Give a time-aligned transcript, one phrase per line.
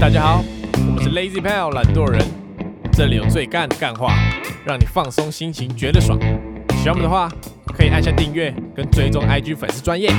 [0.00, 0.42] 大家好，
[0.88, 2.26] 我们是 Lazy Pal 懒惰人，
[2.90, 4.14] 这里有最干的干话，
[4.64, 6.18] 让你放松心情，觉得爽。
[6.82, 7.30] 喜欢我们的话，
[7.76, 10.10] 可以按下订阅跟追踪 IG 粉丝专业。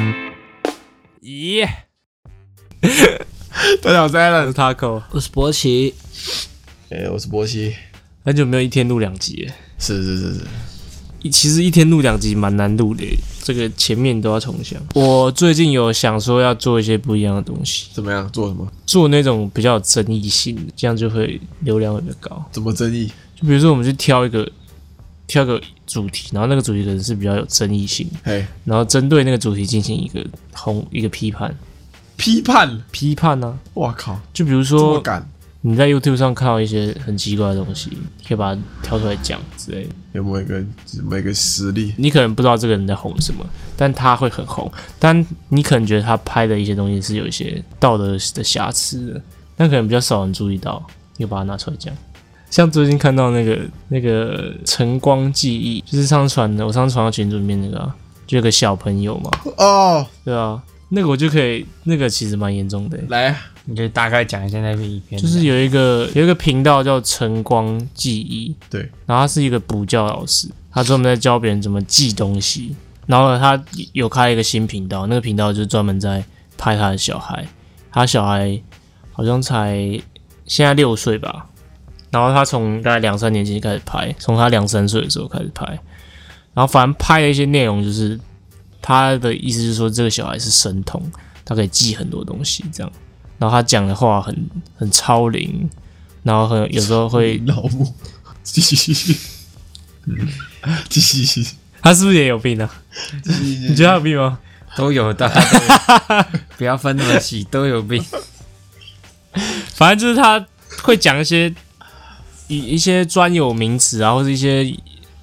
[1.23, 1.67] 咦、
[3.81, 5.95] 大家好，我是 Alan，我是 Taco，我是博奇，
[6.91, 7.75] 哎、我是波西，
[8.23, 10.70] 很久没有一天录两集耶，是是是是，一
[11.29, 14.81] 其实一天录两集蛮难录的耶，这个前面都要重想。
[14.95, 18.29] 我最近有想说要做一些不一样的东西，怎么样？
[18.31, 18.67] 做什么？
[18.85, 22.43] 做那种比较有争议性的，这样就会流量会比较高。
[22.51, 23.07] 怎么争议？
[23.35, 24.49] 就比如说，我们去挑一个
[25.27, 31.55] 挑个主题，然后那个主题可能是比较有争议性的，嘿，然后针对那个主题进行一个轰一个批判。
[32.17, 35.27] 批判，批判呢、哇靠，就比如说敢？
[35.61, 39.89] 你在 YouTube 上看到一些很奇怪的东西，你可以把它挑出来讲之类的。
[40.13, 41.93] 有没有一个有没有一个实例？
[41.97, 43.45] 你可能不知道这个人在红什么，
[43.77, 44.69] 但他会很红。
[44.97, 49.21] 但你可能觉得他拍的一些东西是有一些道德的瑕疵的，
[49.55, 50.83] 但可能比较少人注意到，
[51.17, 51.93] 你就把它拿出来讲。
[52.49, 57.95] 像最近看到那个那个晨光记忆，就是上次传的，我上次传到群组里面那个、啊，
[58.27, 60.61] 就有个小朋友嘛，哦，对啊，
[60.93, 62.97] 那个我就可以，那个其实蛮严重的。
[62.97, 72.75] 欸、来，你可以大概讲一下那篇影片，就是有一个有一个频道叫晨光记忆，对，然后他是一个补教老师，他专门在教别人怎么记东西。
[73.07, 73.61] 然后呢，他
[73.93, 76.23] 有开一个新频道，那个频道就是专门在
[76.57, 77.45] 拍他的小孩，
[77.91, 78.61] 他小孩
[79.11, 79.99] 好像才
[80.45, 81.47] 现在六岁吧，
[82.09, 85.65] 然后他从大概两三年前就开始拍，从他两三岁的时候开始拍，
[86.53, 88.17] 然后反正拍的一些内容就是
[88.81, 91.01] 他的意思就是说这个小孩是神童，
[91.45, 92.91] 他可以记很多东西这样，
[93.37, 94.35] 然后他讲的话很
[94.75, 95.69] 很超龄，
[96.23, 97.93] 然后很有时候会 老母，
[98.43, 98.93] 继续，
[100.89, 101.45] 继续，
[101.81, 102.69] 他是不是也有病啊？
[103.23, 104.39] 你觉得他有病吗？
[104.75, 106.25] 都有，的有，
[106.57, 108.03] 不要分那么细，都有病。
[109.73, 110.45] 反正就是他
[110.83, 111.53] 会讲一些
[112.47, 114.63] 一一些专有名词啊，或者一些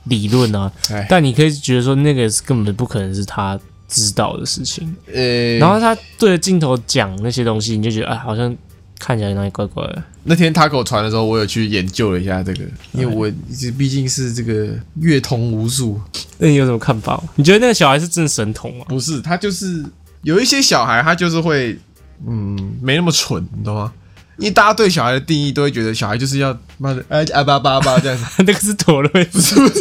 [0.08, 3.58] 理论啊哎，但你可以觉得说那个是根本不可能是他
[3.88, 4.94] 知道的事情。
[5.12, 8.54] 呃，然后他对着镜头讲那些东西，你就觉得哎，好像
[8.98, 10.02] 看起来哪里怪怪的。
[10.24, 13.30] 那天他给我传的时候，我有去研究了一下这个，因为我
[13.78, 15.98] 毕竟是这个阅通无数，
[16.36, 17.24] 那你有什么看法吗？
[17.36, 18.84] 你觉得那个小孩是真的神童吗？
[18.88, 19.82] 不是他就是
[20.22, 21.78] 有一些小孩，他就是会，
[22.26, 23.90] 嗯，没那么蠢，你懂吗？
[24.38, 29.74] 因为大家对小孩的定义都会觉得小孩就是要妈的哎啊吧吧吧这样子， 那个是妥瑞，不是不是。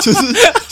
[0.00, 0.20] 就是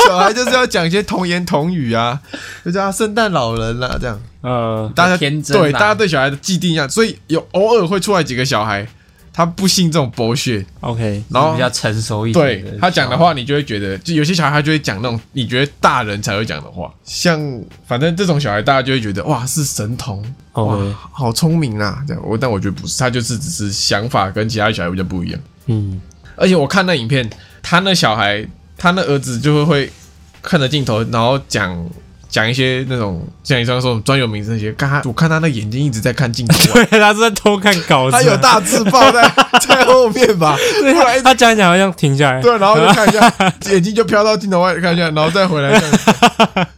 [0.07, 2.19] 小孩就是要讲一些童言童语啊，
[2.65, 4.19] 就叫他圣诞老人啦、这样。
[4.41, 5.61] 呃，大家天真啊。
[5.61, 8.87] 对大家对小孩的既定印象，所以有偶尔会出来几个小孩，
[9.37, 17.39] 他不信这种博学，OK，然后比较成熟一点对他讲的话，你就会觉得，就有些小孩他就会讲那种你觉得大人才会讲的话，像
[17.87, 20.25] 反正这种小孩，大家就会觉得哇是神童，
[20.55, 20.79] 哇
[21.13, 25.39] 好聪明啊，这样我但我觉得不是，他就是只是想法跟其他小孩比较不一样。
[25.67, 26.01] 嗯，
[26.37, 27.29] 而且我看那影片，
[27.63, 28.43] 他那小孩，
[28.79, 29.93] 他那儿子就会会
[30.41, 31.87] 看着镜头，然后讲
[32.29, 39.23] 讲一些那种像你刚刚说的专有名词那些，看他，我看他那眼睛一直在看镜头、啊， 对，他是在偷看稿子，他有大字报在
[39.67, 43.33] 在后面吧，对后来他讲一讲好像停下来，对，然后就看一下，
[43.73, 46.69] 眼睛就飘到镜头外看一下，然后再回来看。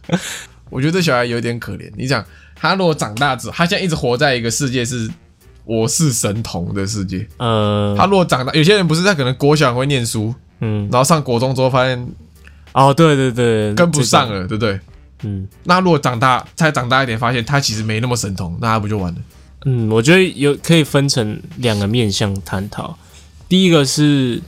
[0.69, 1.91] 我觉得这小孩有点可怜。
[1.97, 2.23] 你讲
[2.55, 5.09] 他如果长大之后，他现在一直活在一个世界是
[5.65, 7.27] 我是神童的世界。
[7.37, 12.07] 嗯，他如果长大，有些人不是他可能国小很会念书，嗯，然后上国中之后发现
[12.73, 14.79] 哦，对对对，跟不上，了，对不对？
[15.23, 19.19] 嗯那如果长大再长大一点，发现他其实没那么神童，那他不就完了？
[19.65, 22.97] 嗯，我觉得有可以分成两个面向探讨。
[23.49, 24.41] 第一个是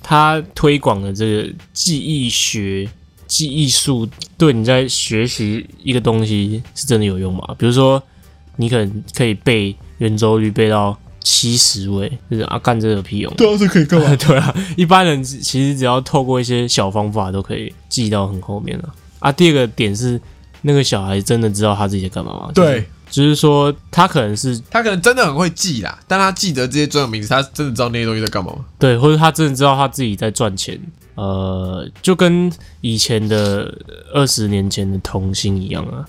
[0.00, 2.88] 他推广的这个记忆学、
[3.26, 7.42] 记忆术，对你在学习一个东西是真的有用吗？
[7.58, 8.00] 比如说，
[8.56, 13.32] 你可能可以背圆周率背到七十位，就是啊，干这个屁用？
[13.34, 14.14] 对啊，这可以干嘛？
[14.14, 18.84] 对啊，一般人其实只要透过一些小方法都可以记到很后面了。
[18.84, 18.94] 啊，
[19.30, 20.20] 第二个点是
[20.62, 22.50] 那个小孩真的知道他自己在干嘛吗？
[22.54, 28.64] 就是对就是说他可能是他可能真的很会记啦，但他记得这些专有名词，他真的知道那些东西在干嘛吗？
[28.78, 30.80] 对，或者他真的知道他自己在赚钱，
[31.14, 32.50] 呃，就跟
[32.80, 33.70] 以前的
[34.14, 36.02] 二十年前的童星一样啊，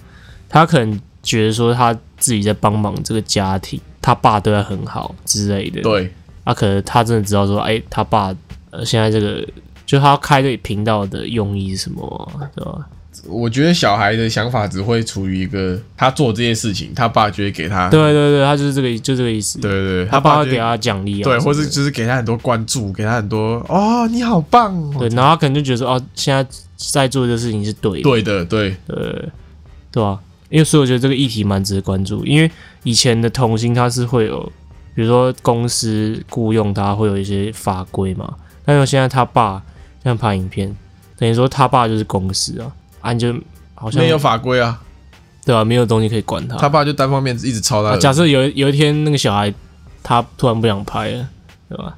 [0.47, 6.09] 他可能觉得说他自己在帮忙这个家庭，他爸对他很好之类的，，对，
[6.45, 8.33] 啊，可能他真的知道说，哎，他爸
[8.69, 9.45] 呃现在这个
[9.85, 12.88] 就他开这个频道的用意是什么啊，对吧？
[13.27, 26.45] 我觉得小孩的想法只会处于一个他做这件事情，他爸就会给他，对对对，他就是这个就这个意思，对对对，他爸会给他奖励啊，对，或者就是给他很多关注，给他很多哦，你好棒哦，对，然后他可能就觉得说，哦，现在
[26.75, 29.30] 在做的事情是对的，对的，对，呃，
[29.92, 30.19] 对吧、
[30.50, 32.50] 因为所以我觉得这个议题蛮值得关注，因为
[32.83, 34.51] 以前的童星他是会有
[34.95, 39.62] 比如说公司雇佣他会有一些法规嘛，但是现在他爸
[40.04, 40.75] 这样拍影片，
[41.18, 42.71] 等于说他爸就是公司啊，
[43.03, 43.31] 啊你就
[43.75, 44.81] 好像没有法规啊，
[45.45, 46.57] 对吧、没有东西可以管他。
[46.57, 47.89] 他爸就单方面一直抄他。
[47.89, 49.53] 啊假设有有一天那个小孩
[50.01, 51.27] 他突然不想拍了，
[51.69, 51.95] 对吧？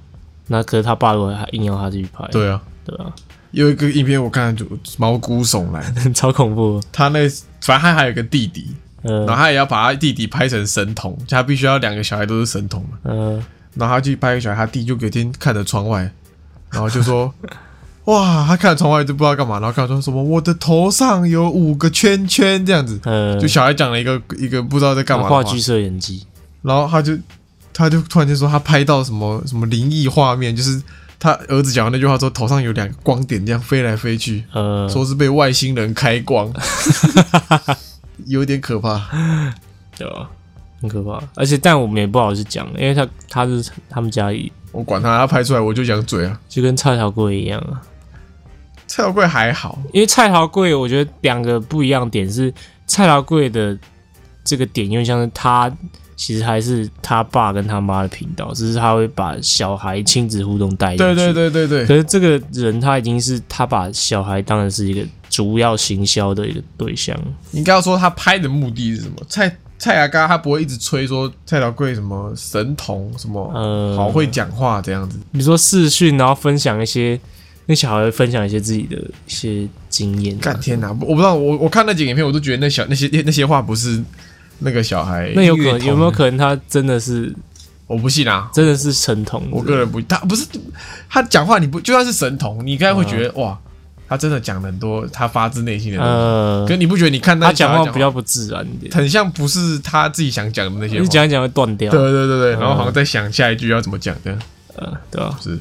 [0.48, 3.14] 那可是他爸如果还硬要他继续拍，对啊，对啊？
[3.52, 4.66] 有一个影片我看就
[4.98, 6.82] 毛骨悚然， 超恐怖。
[6.92, 7.20] 他那
[7.62, 12.98] 反正他还有个弟弟，然后呃他也要把他弟弟拍成神童，就他必须要两个小孩都是神童嘛。
[13.04, 13.44] 嗯，
[13.76, 16.12] 然后他去拍一个小孩，他弟就有一天看着窗外，
[16.70, 17.34] 然后就说
[18.06, 26.26] ：“哇，他看着窗外就不知道干嘛，然后看说什么我的头上有五个圈圈这样子。”呃，就小孩讲了一个一个不知道在干嘛的话话剧摄影机，
[26.62, 27.18] 然后他就
[27.74, 30.82] 他就突然间说他拍到什么什么灵异画面，就是
[31.20, 36.54] 他儿子讲完那句话之后头上有两个光点这样飞来飞去，呃，说是被外星人开光，
[38.28, 39.02] 有点可怕。
[39.98, 40.30] 对吧？
[40.82, 41.20] 很可怕。
[41.36, 46.38] 而且，但我们也不好意思讲，因为他他是他们家里我管他，他拍出来我就讲嘴啊。
[46.50, 47.82] 就跟蔡小贵一样啊。
[48.96, 52.54] 蔡小贵还好，因为蔡桃贵，我觉得两个不一样点是
[52.88, 53.78] 蔡桃贵的
[54.42, 55.70] 这个点，因为像是他
[56.16, 61.04] 其实还是他爸跟他妈的频道，只是他会把小孩亲子互动带进去。
[61.04, 67.14] 对对对对对，可是这个人他已经是他把小孩当成是一个主要行销的一个对象，
[67.52, 69.18] 应该要说他拍的目的是什么？
[69.28, 75.20] 蔡蔡雅嘎他不会一直吹说蔡小贵什么神童什么呃，好会讲话这样子。
[75.34, 77.20] 比如说视讯，然后分享一些
[77.68, 80.90] 那小孩分享一些自己的一些经验、啊干，天哪！
[80.90, 84.04] 我不知道，我我看那几个影片，我都觉得那小那些那些话不是
[84.60, 87.34] 那个小孩，那有可能有没有可能他真的是
[87.88, 88.50] 我不信啊。
[88.54, 89.48] 真的是神童？
[89.52, 90.46] 我个人不，他不是
[91.10, 93.58] 他讲话，你不就算是神童，你应该会觉得、哇，
[94.08, 96.12] 他真的讲了很多他发自内心的东西。
[96.12, 101.02] 呃可，你不觉得你看他讲话话比较不自然一点，很像不是他自己想讲的那些话？
[101.02, 104.38] 你讲一讲会断掉，对对对对，嗯然后好像在想下一句要怎么讲的，
[104.76, 105.36] 呃，对吧？
[105.42, 105.58] 是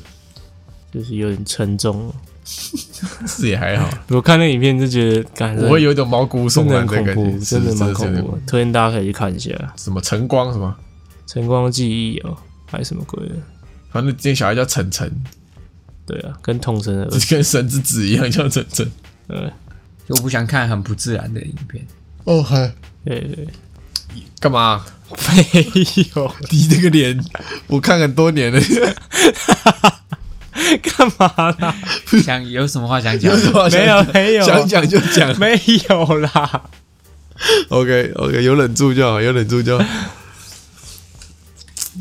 [0.94, 2.14] 就是有点沉重。
[2.46, 3.88] 是也还好。
[4.08, 8.38] 我看那影片就觉得，感我会有一种毛骨悚然的感很恐怖，觉，真的蛮恐怖。
[8.46, 9.50] 推荐大家可以去看一下
[9.82, 10.74] 《什么晨光什么，
[11.26, 12.36] 晨光记忆》哦，
[12.70, 13.34] 还是什么鬼的？
[13.90, 15.10] 反正这个小孩叫晨晨，
[16.04, 18.90] 对啊，跟童神的儿子，跟神之子一样叫晨晨。
[19.28, 19.48] 呃，
[20.06, 21.82] 就我不想看很不自然的影片。
[22.24, 22.70] 哦，嗨，
[23.06, 23.48] 对对，
[24.38, 24.84] 干嘛？
[25.14, 25.62] 没
[26.14, 27.18] 有，你这个脸，
[27.68, 28.60] 我看很多年了，
[30.82, 31.74] 干嘛啦？
[32.22, 33.38] 想有什么话想讲有？
[33.38, 35.38] 什么没有没有想讲就讲。
[35.38, 36.62] 没有啦。
[37.68, 39.84] OK OK，有忍住就好，有忍住就好。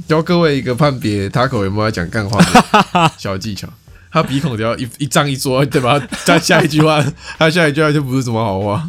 [0.08, 3.68] 教各位一个判别他口有没有在讲干话的 小技巧。
[4.12, 6.00] 他鼻孔只要一一张一缩，对吧？
[6.24, 7.04] 他下一句话，
[7.40, 8.88] 他下一句话就不是什么好话。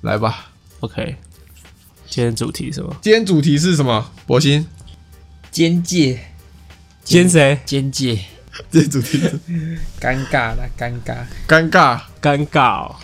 [0.00, 0.46] 来吧
[0.80, 1.16] ，OK，
[2.08, 2.96] 今天主题是什么？
[3.02, 4.10] 今天主题是什么？
[4.26, 4.64] 博鑫，
[5.52, 6.18] 边界，
[7.04, 7.60] 今天谁？
[7.68, 8.18] 边界，
[8.70, 9.38] 今天主题是
[10.00, 11.16] 尴尬了，尴尬。
[11.48, 12.96] 尴尬，尴尬、哦，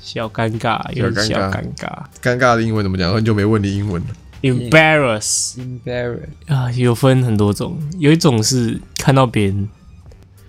[0.00, 3.12] 小尴尬，有点小小尴尴尬尴尬的英文怎么讲？
[3.12, 4.08] 很久没问你英文了。
[4.42, 9.68] ，embarrass embarrass，啊，有分很多种，有一种是看到别人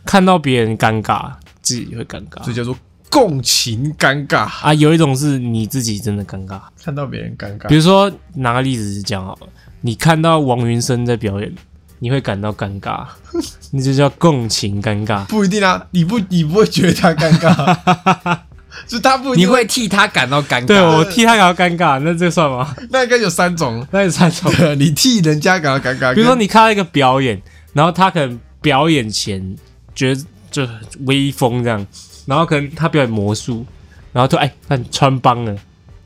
[0.06, 2.78] 看到别人尴尬，自己会尴尬这叫做
[3.10, 4.46] 共情尴尬。
[4.64, 6.62] 啊，有一种是你自己真的尴尬。
[6.82, 9.50] 看到别人尴尬比，如说拿个例子讲好了，
[9.82, 11.54] 你看到王云生在表演，
[12.04, 13.06] 你会感到尴尬，
[13.70, 15.24] 你就叫共情尴尬。
[15.26, 15.86] 不一定啊。
[15.92, 18.38] 你不，你不会觉得他尴尬，
[18.90, 20.66] 就他不一定你会替他感到尴尬。
[20.66, 22.76] 对我替他感到尴尬，那这算吗？
[22.90, 23.86] 那应该有三种。
[23.92, 24.52] 那有三种。
[24.56, 27.40] 对，你替人家感到尴尬，比如说你看到一个表演，
[27.74, 29.56] 然后他可能表演前
[29.94, 30.76] 觉得就很
[31.06, 31.86] 威风这样，
[32.26, 33.64] 然后可能他表演魔术，
[34.12, 35.56] 然后就哎，看穿帮了，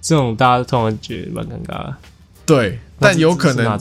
[0.01, 1.95] 这种大家通常觉得蛮尴尬的。
[2.45, 3.79] 对，但有可能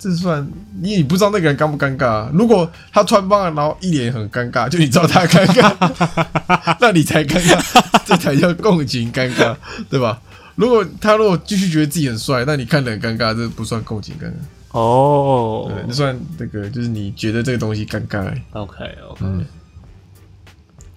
[0.00, 9.54] 这算你也不知道那个人尴不尴尬啊、如果他穿帮了，然后一脸很尴尬，就你知道他尴尬， 那你才尴尬，这才叫共情尴尬，
[9.90, 10.18] 对吧？
[10.56, 18.24] 如果他如果继续觉得自己很帅，那你看得很尴尬，这不算共情尴尬，哦对，那算那个就是你觉得这个东西尴尬。
[18.52, 18.74] ，OK
[19.10, 19.44] OK，嗯，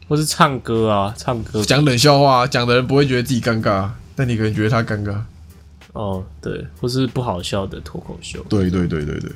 [0.07, 5.15] 或是唱歌啊，唱歌讲冷笑话，讲的人不会觉得自己尴尬，但你可能觉得他尴尬。
[5.93, 8.43] 哦，对，或是不好笑的脱口秀。
[8.49, 9.31] 对对对对对。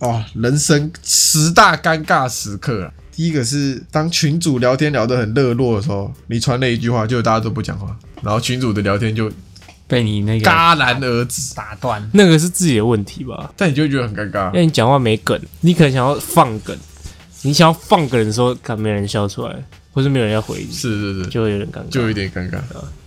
[0.00, 2.92] 哦，人生十大尴尬时刻啊！
[3.12, 9.30] 第一个是当群主聊天聊得很热络的时候，你传了一句话，就大家都不讲话，然后群主的聊天就
[9.86, 12.10] 被你那个戛然而止，打断。
[12.12, 13.52] 那个是自己的问题吧？
[13.56, 14.54] 但你就会觉得很尴尬因。
[14.54, 16.76] 为你讲话没梗，你可能想要放梗，
[17.42, 19.56] 你想要放梗的时候，看没人笑出来，
[19.92, 21.88] 或是没有人要回你，是是是，就会有点尴尬。
[21.88, 22.58] 就有点尴尬。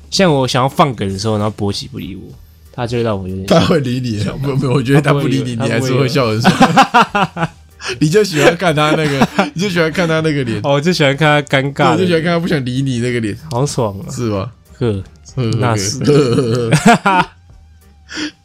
[0.10, 2.32] 像我想要放梗的时候，然后博喜不理我，
[2.78, 7.50] 他就会让我有点他会理你，没有没有，我觉得他不理你，你还是会笑很爽。
[8.00, 14.06] 你就喜欢看他那个，你就喜欢看他那个脸，哦，我就喜欢看他尴尬，我就喜欢看他不想理你那个脸，好爽啊！
[14.12, 14.52] 是吧？
[14.78, 15.04] 呵，
[15.60, 15.98] 那是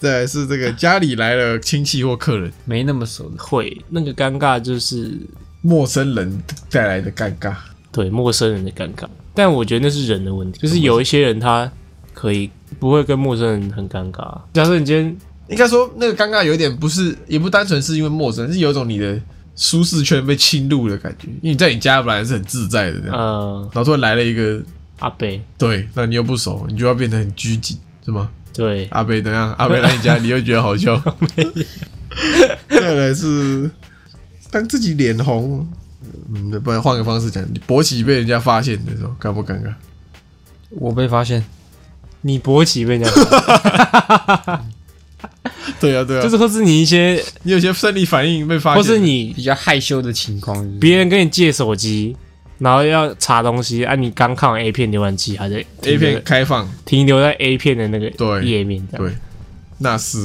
[0.00, 5.12] 再来是这个家里来了亲戚或客人，没那么熟的，会那个尴尬就是
[5.60, 7.54] 陌生人带来的尴尬。
[7.92, 11.70] 对陌生人的尴尬，但我觉得那是人的问题，就是有一些人他
[12.14, 12.50] 可以
[12.82, 14.40] 不会跟陌生人很尴尬。
[14.52, 19.16] 假设你今天应该说那个尴尬有一点不是，也不单纯是因为陌生人，是有一种你的
[19.54, 21.28] 舒适圈被侵入的感觉。
[21.28, 24.60] 因为你在你家本来是很自在的这样，呃然后突然来了一个，
[24.98, 28.28] 阿贝，对，那你又不熟，你就要变得很拘谨，是吗？
[28.52, 29.52] 对，阿贝怎样？
[29.52, 31.00] 阿贝来你家，你又觉得好笑。
[32.68, 33.70] 再来是
[34.50, 35.64] 当自己脸红，
[36.34, 39.72] 嗯，不然换个方式讲，你勃起被人家发现的时候，尴不尴尬？
[40.70, 41.44] 我被发现，
[42.22, 44.64] 你勃起被人家发
[45.78, 52.16] 对啊，对啊，就是或是你一些，你有些生理反应被发现，或是你比较害羞的情况，别人跟你借手机，
[52.58, 59.06] 然后要查东西，啊，你刚看完 A 片浏览器还在 A 片开放，停留在 A 片的那个对页面这样。
[59.06, 59.16] 对，
[59.78, 60.18] 那是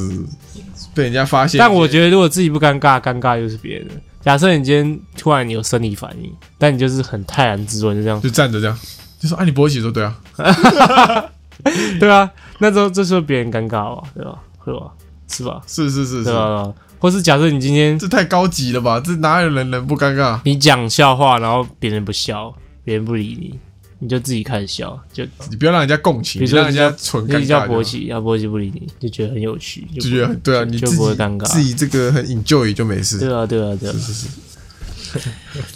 [0.94, 1.58] 被人家发现。
[1.58, 3.88] 但我觉得如果自己不尴尬，尴尬又是别人。
[4.22, 8.78] 假设你今天突然有生理反应，但你就是很泰然自若，就这样，就站着这样，
[9.20, 10.20] 就说啊，你勃起说对啊，
[12.00, 14.40] 对啊，那时候这时候别人尴尬吧，对吧？
[14.58, 14.92] 会吧？
[15.28, 15.62] 是吧？
[15.68, 16.74] 是是是是，对吧？
[17.00, 19.00] 或是假设你今天这太高级了吧？
[19.00, 20.40] 这哪有人能不尴尬？
[20.46, 23.60] 你讲笑话，然后别人不笑，别人不理你，
[24.00, 33.94] 你就自己开始笑，就你不要让人家共情，比如说让人家纯尴尬就好，勃起，要博起不理你，就觉得很有趣，就觉得很对啊，你就自己不会尴尬自己这个很 enjoy 就没事，对啊，对啊，对啊，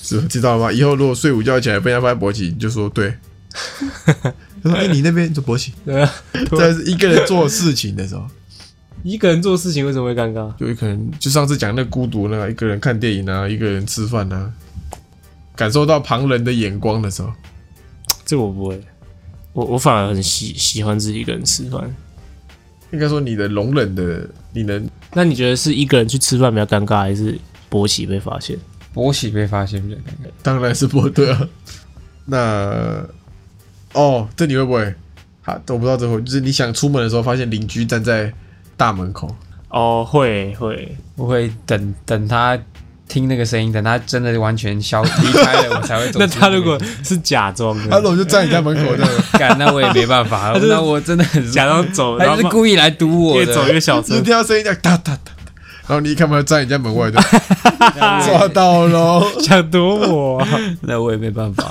[0.01, 0.71] 是吧 知道吗？
[0.71, 3.13] 以后如果睡午觉起来被人家发现勃起，你就说对。
[4.63, 5.73] 他说：“哎、你那边就勃起。
[5.85, 6.13] 对啊。
[6.57, 8.25] ”在一个人做事情的时候，
[9.03, 10.55] 一个人做事情为什么会尴尬？
[10.57, 14.51] 就有可能就上次讲那孤独那个，一个人看电影啊，一个人吃饭啊，
[15.55, 17.31] 感受到旁人的眼光的时候，
[18.25, 18.81] 这我不会，
[19.53, 21.93] 我我反而很喜喜欢自己一个人吃饭。
[22.91, 27.39] 应该说你的容忍的，你能那你觉得是一个人去吃饭比较尴尬，还是
[27.69, 28.57] 勃起被发现？
[28.93, 30.31] 勃起被发现比较尴尬。
[30.43, 31.47] 当然是不对啊。
[32.25, 33.01] 那
[33.93, 34.93] 哦，这你会不会？
[35.43, 38.31] 好，我不知道这会，就是你想出门的时候，发现邻居站在
[38.77, 39.35] 大门口，
[39.69, 42.57] 哦，会会，我会等等他
[43.07, 46.27] 听那个声音，等他真的完全消离开了，我才会走那。
[46.27, 49.11] 他如果是假装他的，怎么就站你家门口这样？
[49.33, 55.51] 干，那我也没办法，就是那我真的很假装走，然他就是故意来堵我的，越走越小就是声，听到声音这样哒哒哒哒，
[55.87, 57.19] 然后你一看门站你家门外的，
[58.25, 59.25] 抓到喽！
[59.41, 60.47] 想躲我啊。
[60.81, 61.69] 那我也没办法，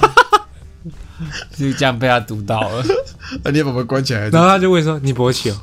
[1.57, 2.85] 就这样被他堵到了。
[3.45, 4.29] 那 你也把门关起来。
[4.31, 5.57] 然后他就问说：“你勃起哦？”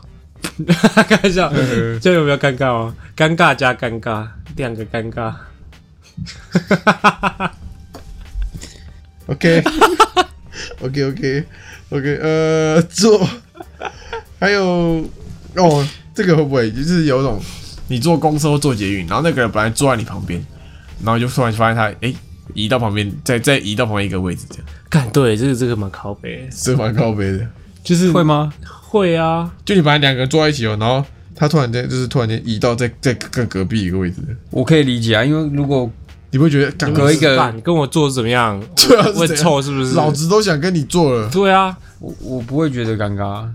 [1.08, 1.52] 开玩笑，
[2.02, 2.94] 这样有没有尴尬哦？
[3.16, 5.34] 尴尬加尴尬，两个尴尬。
[9.28, 9.62] OK
[10.82, 11.44] OK OK
[11.90, 13.28] OK，呃，做，
[14.40, 14.64] 还有
[15.56, 17.42] 哦，这个会不会就是有种
[17.88, 20.44] 你坐公车或坐捷运，然后那个人本来坐在你旁边，
[21.04, 22.14] 然后就突然发现他哎、
[22.54, 27.48] 移到旁边，再再移到旁边一个位置，这样干对，这个这个蛮靠北的， 是蛮靠背的。
[27.84, 28.52] 就是会吗？
[28.90, 34.18] 会啊，就你本来两个人坐在一起哦，然后他突然间就是突然间移到在在更隔壁一个位置，
[34.52, 35.90] 我可以理解啊，因为如果
[36.32, 38.62] 你会觉得干隔一个跟我坐怎么样？
[38.76, 39.94] 对啊会臭是不是？
[39.96, 43.50] 老子都想跟你坐了，对啊，我我不会觉得尴尬啊，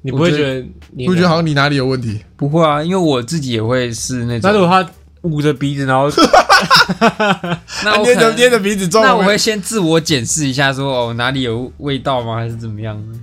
[0.00, 2.20] 你不会觉得觉得你会觉得好像你哪里有问题。
[2.36, 4.88] 不会啊，因为我自己也会是那种，那如果他
[5.26, 6.08] 捂着鼻子，然后
[7.84, 13.20] 那我可能捏着捏着鼻子装，那我会先自我检视一下说哦哪里有味道吗，还是怎么样呢？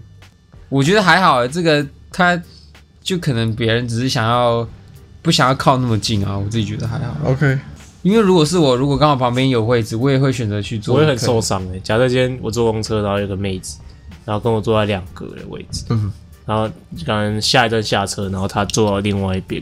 [0.69, 2.39] 我觉得还好，这个他
[3.01, 4.67] 就可能别人只是想要
[5.21, 7.15] 不想要靠那么近啊，我自己觉得还好。
[7.25, 7.57] OK，
[8.01, 10.95] 因为如果是我，如果刚好旁边有位置，我也会选择去坐。
[10.95, 13.77] 我也很受伤诶、假设今天我坐公车，然后有个妹子，
[14.25, 16.11] 然后跟我坐在两格的位置，嗯，
[16.45, 16.67] 然后
[17.05, 19.61] 可能下一站下车，然后她坐到另外一边，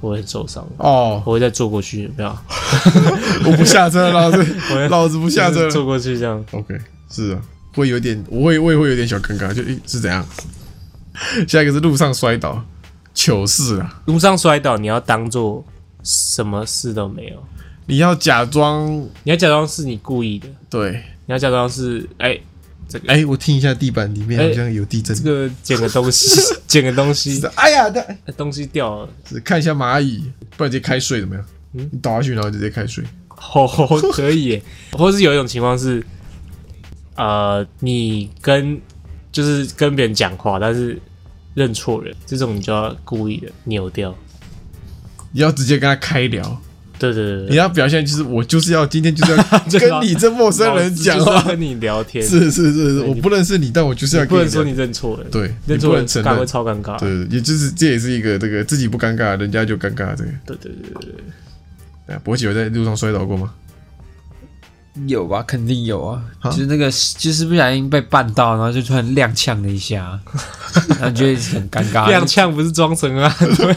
[0.00, 0.66] 我会很受伤。
[0.78, 2.36] 哦，我会再坐过去，不要？
[3.46, 4.56] 我不下车，老子
[4.90, 6.44] 老子不下车坐过去这样。
[6.52, 6.78] OK，
[7.10, 7.42] 是啊，
[7.74, 10.26] 会有点，我会我也会有点小尴尬，就诶是怎样？
[11.48, 12.62] 下一个是路上摔倒，
[13.14, 14.02] 糗事啊！
[14.04, 15.64] 路上摔倒，你要当做
[16.02, 17.42] 什么事都没有，
[17.86, 18.86] 你要假装
[19.22, 22.38] 你要假装是你故意的，对，你要假装是哎、
[22.88, 31.44] 这个哎、我听一下地板里面好像有地震，这个捡个东西， 捡个东西是，哎呀，那哎东西掉了，是看一下蚂蚁，不然直接开睡怎么样？
[31.74, 33.04] 嗯你倒下去，然后直接开睡。
[33.28, 33.66] 哦，
[34.12, 34.62] 可以耶。
[34.92, 36.02] 或是有一种情况是，
[37.16, 38.80] 呃，你跟
[39.30, 40.98] 就是跟别人讲话，但是
[41.54, 44.14] 认错人，这种你就要故意的扭掉。
[45.32, 46.62] 你要直接跟他开聊，
[46.98, 49.42] 对对对你，要表现就是我就是要今天就是要
[49.78, 56.98] 跟你这陌生人讲话，跟你聊天，是是是是，我不认识你，但我就是要跟你不能说你认错人，对，认错人能承尴会，超尴尬。
[56.98, 60.30] 对，也就是这也是一个这个自己不尴尬，人家就尴尬这个。
[60.46, 61.12] 对对对对对，
[62.06, 63.52] 对啊，博奇有在路上摔倒过吗？
[65.06, 70.18] 有吧，肯定有啊，啊就是那个就是不小心被绊到，然后就突然踉跄了一下，
[70.98, 72.08] 然后就会很尴尬。
[72.10, 73.30] 踉跄不是装成啊？
[73.38, 73.76] 对，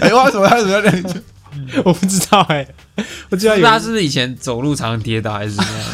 [0.00, 1.14] 哎，为什么他怎么要两脚？
[1.84, 2.66] 我不知道哎，
[3.30, 5.88] 我记得有不知道他是不是以前走路常跌倒还是怎么样？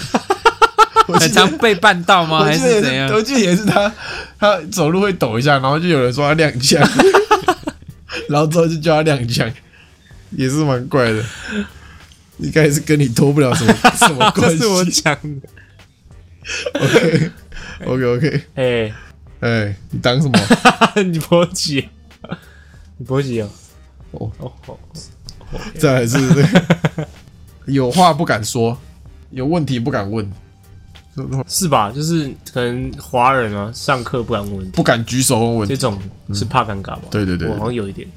[1.20, 2.44] 很常被绊到吗？
[2.44, 3.10] 还我记得也怎样，？
[3.12, 3.92] 我记得也是他，
[4.38, 6.78] 他走路会抖一下，然后就有人说他踉跄，
[8.28, 9.52] 然后之后就叫他踉跄，
[10.30, 11.24] 也是蛮怪的。
[12.38, 14.82] 应该是跟你脱不了什么什么关是我。
[14.86, 15.48] 讲的。
[16.80, 17.30] OK
[17.84, 18.92] OK OK，哎，
[19.40, 20.38] 哎，你当什么？
[21.02, 21.86] 你波奇，
[22.96, 23.50] 你波奇哦。
[24.12, 24.78] 哦哦哦，
[25.78, 27.09] 再来是这个
[27.66, 28.76] 有话不敢说，
[29.30, 30.30] 有问题不敢问，
[31.47, 31.90] 是吧？
[31.90, 35.75] 就是可能华人啊，上课不敢问问题，不敢举手问问题。
[35.75, 35.99] 这种
[36.33, 37.02] 是怕尴尬吧？
[37.11, 38.09] 对对对我好像有一点。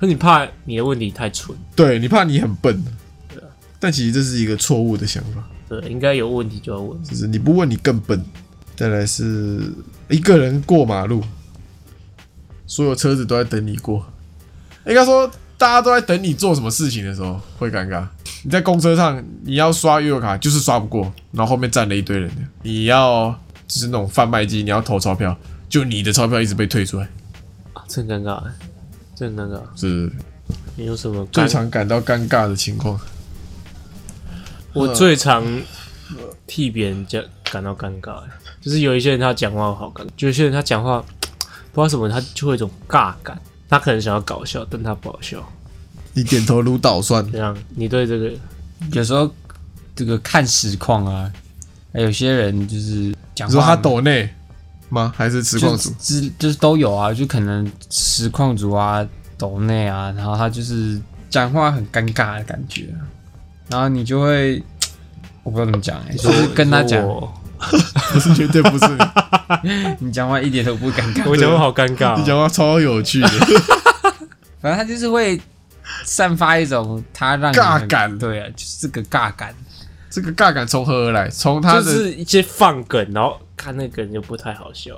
[0.00, 2.84] 可你怕你的问题太蠢，对你怕你很笨，
[3.28, 3.48] 对啊
[3.80, 5.42] 但其实这是一个错误的想法。
[5.68, 7.02] 对，应该有问题就要问。
[7.02, 8.24] 就是你不问你更笨。
[8.76, 9.60] 再来是
[10.08, 11.20] 一个人过马路，
[12.64, 14.06] 所有车子都在等你过。
[14.86, 18.06] 应该说，大家都在等你做什么事情的时候会尴尬。
[18.44, 22.30] 你在公车上，你要刷悠游卡就是刷不过，然后后面站了一堆人。
[22.62, 23.36] 你要
[23.66, 25.36] 就是那种贩卖机，你要投钞票，
[25.68, 27.08] 就你的钞票一直被退出来，
[27.72, 28.40] 啊，真尴尬，
[29.16, 29.60] 真尴尬。
[29.74, 30.10] 是
[30.76, 31.48] 你有什么最？
[31.48, 32.98] 常感到尴尬的情况。
[34.72, 35.44] 我最常
[36.46, 38.22] 替别人讲感到尴尬，
[38.60, 41.04] 就是有一些人他讲话好尴尬，就有些人他讲话
[41.72, 43.36] 不知道什么，他就会有一种尬感。
[43.68, 45.46] 他可能想要搞笑，但他不好笑。
[46.14, 48.32] 你点头如捣蒜，这样，你对这个
[48.92, 49.30] 有时候
[49.94, 51.30] 这个看实况啊，
[51.92, 54.28] 还有些人就是讲话，你说他抖内
[54.88, 55.12] 吗？
[55.16, 55.90] 还是实况组？
[56.00, 63.06] 就是就是都有啊，就可能实况组啊、抖内啊，然后他就是讲话很尴尬的感觉啊，
[63.68, 64.60] 然后你就会
[65.44, 67.32] 我不知道怎么讲、欸，就是跟他讲，我
[68.12, 69.96] 不是，绝对不是你。
[70.06, 72.24] 你讲话一点都不尴尬，我讲话好尴尬你哦。
[72.26, 73.28] 讲话超有趣的，
[74.60, 75.40] 反正他就是会
[76.04, 79.54] 散发一种他让你尬感对啊，就是这个尬感。
[80.10, 81.28] 这个尬感从何而来？
[81.28, 84.94] 从他就是一些放梗，然后看那个人就不太好笑。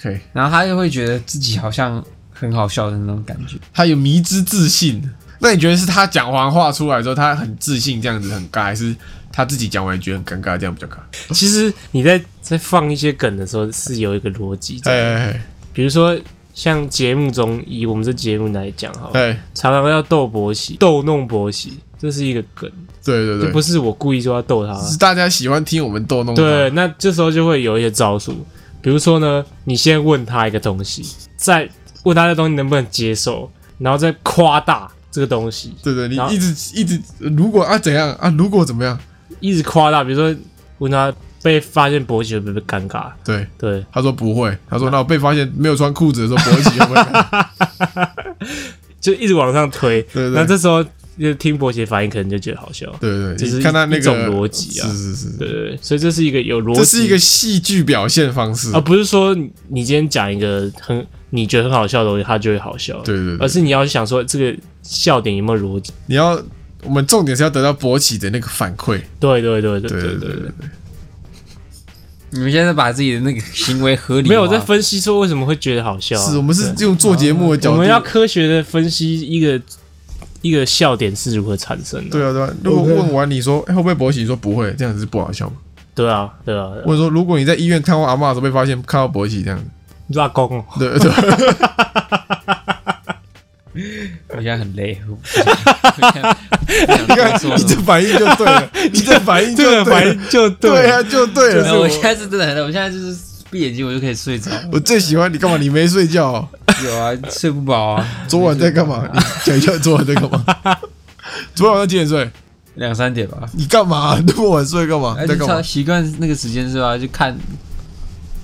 [0.00, 3.56] 可以，然后他就会觉得自己好像很好笑的那种感觉。
[3.72, 5.02] 他有迷之自信。
[5.38, 8.94] 那你觉得是他讲完话出来之后，他很自信这样子很尬，还是
[9.32, 10.98] 他自己讲完觉得很尴尬这样比较尬？
[11.34, 15.42] 其实你在在放一些梗的时候是有一个逻辑在，哎哎
[15.72, 16.16] 比如说
[16.54, 22.70] 像节目中以我们这节目来讲哈，哎哎，常常要逗博喜，逗弄博喜，这是一个梗，
[23.02, 24.78] 对对对，这不是我故意说要逗他。
[24.82, 26.42] 是大家喜欢听我们逗弄他。
[26.42, 28.34] 对，那这时候就会有一些招数，
[28.82, 31.02] 比如说呢，你先问他一个东西，
[31.36, 31.66] 再
[32.02, 38.12] 问他这东西能不能接受，然后再夸大这个东西，对对，你然后一直一直，如果啊怎样？
[38.20, 38.98] 啊，如果怎么样，
[39.40, 40.34] 一直夸大，比如说
[40.78, 43.10] 问他被发现勃起会不会尴尬？
[43.24, 48.08] 对，对，他说不会，他说那我被发现没有穿裤子的时候，勃起会不会尴尬？
[49.00, 50.00] 就一直往上推。
[50.12, 50.84] 对对那这时候
[51.18, 52.86] 就听勃起的反应，可能就觉得好笑。
[53.00, 63.00] 对对就，是看他那种逻辑啊是是是，对对对，所以这是一个有逻辑，这是一个戏剧表现方式而，不是说你你今天讲一个很你觉得很好笑的东西，他就会好笑。
[63.02, 65.92] 对对对，而是你要想说这个笑点有没有逻辑？
[66.06, 66.40] 你要
[66.84, 70.52] 我们重点是要得到博起的那个反馈，对对对对对对对
[72.30, 79.60] 你们现在把自己的那个行为合理化没有在分析说为什么会觉得好笑啊、是我们是用做节目的角度，我们要科学的分析一个
[80.40, 82.10] 一个笑点是如何产生的。
[82.10, 82.50] 对啊对啊。
[82.64, 85.56] 如果问完你说哎会不会博起，你说不会，这样子是不好笑吗？
[85.94, 89.64] 对啊对啊，或者说如果你在医院看过阿嬷的时候被发现看到博起这样子，
[90.06, 91.12] 你说阿公哦，对对，
[94.28, 96.12] 我现在很累，我不想我
[97.08, 101.80] 现在你这反应就对了，你这反应就对了， 应就对啊就对了。
[101.80, 103.16] 我现在是真的很累，我现在就是
[103.50, 104.50] 闭眼睛我就可以睡着。
[104.70, 105.56] 我最喜欢你干嘛？
[105.56, 106.48] 你没睡觉哦？
[106.84, 109.08] 有啊，睡不饱啊，昨晚在干嘛？
[109.12, 110.44] 你讲一下昨晚在干嘛？
[111.54, 112.30] 昨晚晚上几点睡？
[112.74, 113.48] 两三点吧。
[113.52, 114.18] 你干嘛？
[114.26, 115.16] 那么晚睡干嘛？
[115.26, 115.62] 在干嘛？
[115.62, 116.96] 习惯那个时间是吧？
[116.98, 117.34] 就看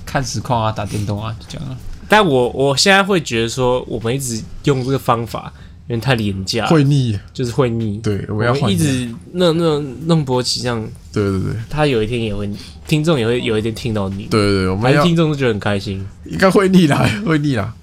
[0.06, 1.76] 看实况啊，打电动啊，就这样啊。
[2.09, 5.53] 但我我现在会觉得说，我们一直用这个方法，
[5.88, 7.18] 有点太廉价，会腻。
[7.33, 7.99] 就是会腻。
[7.99, 12.49] 对，我要一直弄弄弄勃起，这样对对对他有一天也会，
[12.87, 16.05] 听众也会有一天听到你，对对对，我们听众都觉得很开心。
[16.25, 17.75] 应该会腻啦， 会腻啦。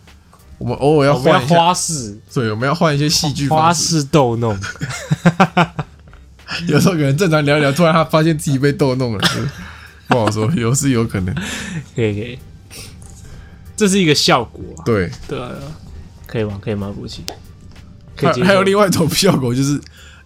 [0.58, 4.02] 我们偶尔要换一下，花式对，我们要换一些戏剧花式。
[4.06, 4.58] 逗弄，
[6.68, 9.30] 有时候可能正常聊一聊，突然他发现自己被逗弄了，
[10.08, 11.36] 不好说，有是有可能。
[11.94, 12.40] 可 以可以，
[13.76, 15.40] 这是一个效果啊，对，对
[16.28, 16.60] 可以吗？
[16.62, 16.94] 可以吗？
[16.96, 17.24] 不行，
[18.44, 19.80] 还有另外一种效果就是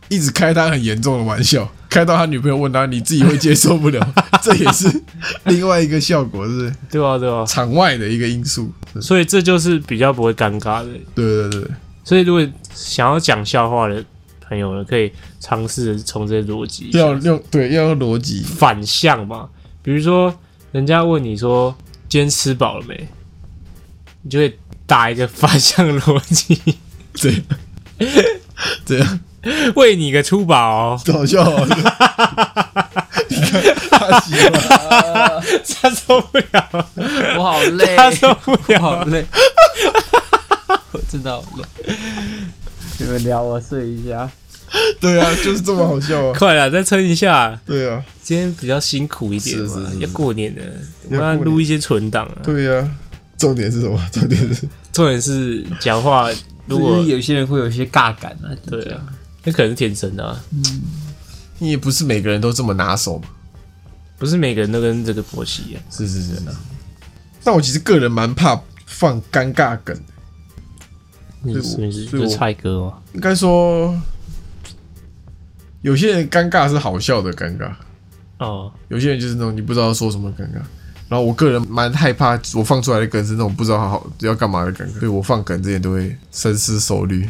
[0.08, 5.02] 一直开他很严重的玩笑， 开到他女朋友问他你自己会接受不了， 这也是
[5.46, 6.76] 另外一个效果，是不是？
[6.92, 8.72] 对啊对啊，场外的一个因素。
[9.02, 10.90] 所以这就是比较不会尴尬的。
[11.14, 11.72] 对对对，
[12.04, 14.04] 所以如果想要讲笑话的
[14.48, 19.48] 朋友呢，可以尝试从这些逻辑要用对要用逻辑，反向嘛，
[19.84, 20.34] 比如说
[20.72, 21.76] 人家问你说
[22.08, 23.08] 今天吃饱了没，
[24.30, 26.62] 你就会打一个反向逻辑，
[27.16, 27.42] 这样
[28.86, 29.20] 这样
[29.74, 31.66] 喂你个粗饱哦，好笑哦。
[33.28, 34.52] 你看他喜欢，
[35.82, 36.90] 他受不了，
[37.40, 39.26] 我好累，他受不了，我好累，
[40.92, 41.96] 我真的好累。
[43.00, 44.30] 你们聊，我睡一下。
[45.02, 46.38] 对啊，就是这么好笑啊。
[46.38, 47.60] 快了，再撑一下。
[47.66, 50.62] 对啊，今天比较辛苦一点嘛，是是是要过年了，
[51.10, 52.38] 我们要录一些存档啊。
[52.44, 52.88] 对啊。
[53.40, 54.00] 重点是什么？
[54.12, 56.30] 重点是重点是讲话，
[56.68, 59.02] 如如果果有些人会有一些尬感啊，对啊，
[59.44, 60.40] 那可能是天生的、啊，
[61.58, 63.28] 你也不是每个人都这么拿手嘛。
[64.18, 65.82] 不是每个人都跟这个婆媳一样。
[65.90, 66.34] 是是是。
[67.42, 70.02] 但我其实个人蛮怕放尴尬梗的，
[71.42, 72.98] 你是你是所以我是蔡哥吗？
[73.14, 73.98] 应该说，
[75.82, 77.72] 有些人尴尬是好笑的尴尬，
[78.40, 80.62] 哦，有些人就是那种你不知道说什么尴尬。
[81.10, 87.28] 然后我个人蛮害怕，我放出来的梗是那种不知道好好要干嘛的尴尬，所以我放梗之前都会深思熟虑。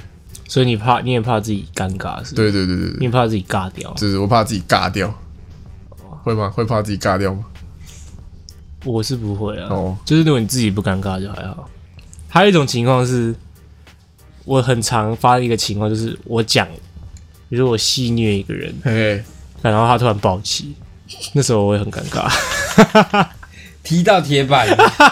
[0.47, 3.93] 所以你怕，你也怕自己尴尬是？，对对对对对，你也怕自己尬掉。
[3.93, 5.13] 就是我怕自己尬掉，
[6.23, 6.49] 会吗？
[6.49, 7.45] 会怕自己尬掉吗？
[8.83, 11.69] 我是不会啊，哦就是如果你自己不尴尬就还好。
[12.27, 13.33] 还有一种情况是，
[14.43, 16.67] 我很常发生一个情况，就是我讲，
[17.47, 19.23] 比如说我戏虐一个人，嘿嘿，
[19.69, 20.75] 然后他突然暴起，
[21.33, 23.27] 那时候我会很尴尬。
[23.89, 24.67] 踢到铁板，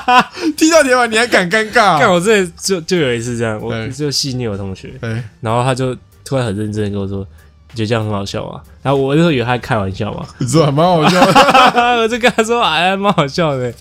[0.55, 7.25] 踢到铁板你还敢尴尬、 看我这就就有一次这样，我对就戏虐我同学，哎，然后他就突然很认真的跟我说
[7.73, 13.73] ：“你觉得这样很好笑吗？”然后我那时候以为他在开玩笑嘛， 你知道还蛮好笑的，我就跟他说：“哎，蛮好笑的。”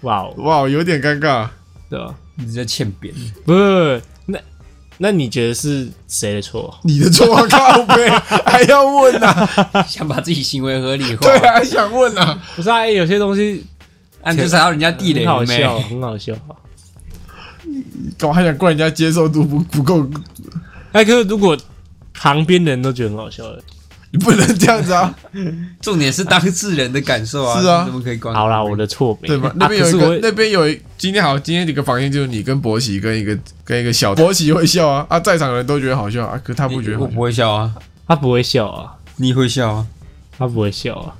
[0.00, 1.46] 哇哦，哇，有点尴尬。
[1.90, 2.14] 对吧？
[2.36, 3.14] 你在欠扁。
[3.44, 4.02] 不不，不是
[4.98, 6.78] 那那你觉得是谁的错？
[6.84, 8.08] 你的错啊， 靠背
[8.44, 9.48] 还要问呐、
[9.88, 13.64] 想把自己行为合理化，对啊，还想问呐、不是啊，哎有些东西
[14.22, 15.44] 啊，你就踩到人家地雷很好？
[15.44, 16.34] 笑，很好笑。
[18.18, 20.06] 干嘛还想怪人家接受度不不够？
[20.92, 21.56] 哎，可是如果
[22.14, 23.62] 旁边的人都觉得很好笑的，
[24.16, 25.14] 你 不能这样子啊，
[25.80, 28.34] 重点是当事人的感受啊，是啊怎么可以管？
[28.34, 29.48] 好啦，我的错没对吧？
[29.50, 37.74] 啊那边有一个，那边有一今天好，今天这个房间就是你跟博奇跟一个跟一个小博奇会笑啊啊，在场的人都觉得好笑啊，可他不觉得，我不会笑啊，
[38.08, 39.86] 他不会笑啊，你会笑啊？
[40.38, 41.14] 他不会笑啊。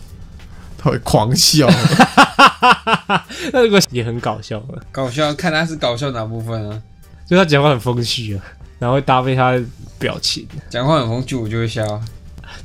[0.78, 1.66] 他会狂笑。
[3.52, 6.80] 那如果也很搞笑啊，搞笑，看他是搞笑哪部分啊？
[7.28, 8.44] 就他讲话很风趣啊，
[8.78, 9.62] 然后会搭配他的
[9.98, 12.00] 表情，讲话很风趣，我就会笑啊。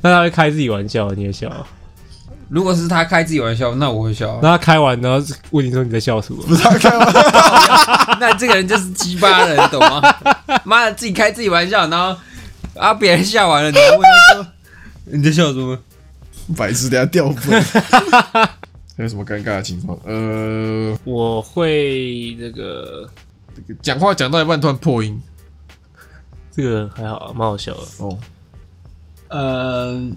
[0.02, 1.66] 那他会开自己玩笑，你也笑啊。
[2.48, 4.40] 如果是他开自己玩笑，那我会笑啊。
[4.42, 6.42] 那他开完，然后问你说你在笑什么？
[6.46, 10.02] 不是他开玩笑， 那这个人就是鸡巴人，懂吗？
[10.64, 12.14] 妈的，自己开自己玩笑，然后
[12.76, 14.46] 啊，别人笑完了，你还问他说
[15.04, 15.78] 你在笑什么？
[16.56, 17.62] 白痴，等下掉粉。
[18.94, 19.98] 还有什么尴尬的情况？
[20.04, 23.08] 呃，我会这个
[23.80, 25.18] 讲话讲到一半突然破音。
[26.54, 27.80] 这个还好，蛮好笑的。
[27.98, 28.18] 哦，
[29.32, 30.10] 呃，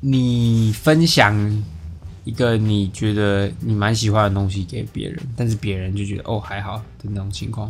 [0.00, 1.62] 你分享
[2.24, 7.68] 一个你觉得你蛮喜欢的东西给别人，但是别人就觉得哦还好的那种情况，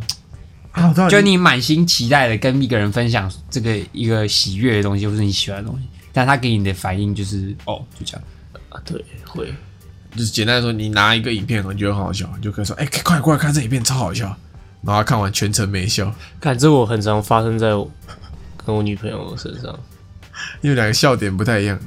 [0.71, 8.23] 啊，我知道就你满心期待的跟一个人分享这个一个喜悦的东西，或是你喜欢的东西，但他给你的反应就是哦就这样。
[8.69, 9.53] 啊，对，会。
[10.15, 14.27] 就是简单来说，你拿一个影片，你觉得很好笑，你就可以说，哎、快过来看这影片，超好笑。
[14.83, 17.89] 然后他看完全程没笑，看这我很常发生在我
[18.65, 19.79] 跟我女朋友身上。
[20.61, 21.79] 因为两个笑点不太一样。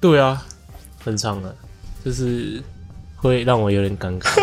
[0.00, 0.46] 对啊，
[1.04, 1.54] 很长的，
[2.04, 2.62] 就是
[3.16, 4.28] 会让我有点尴尬。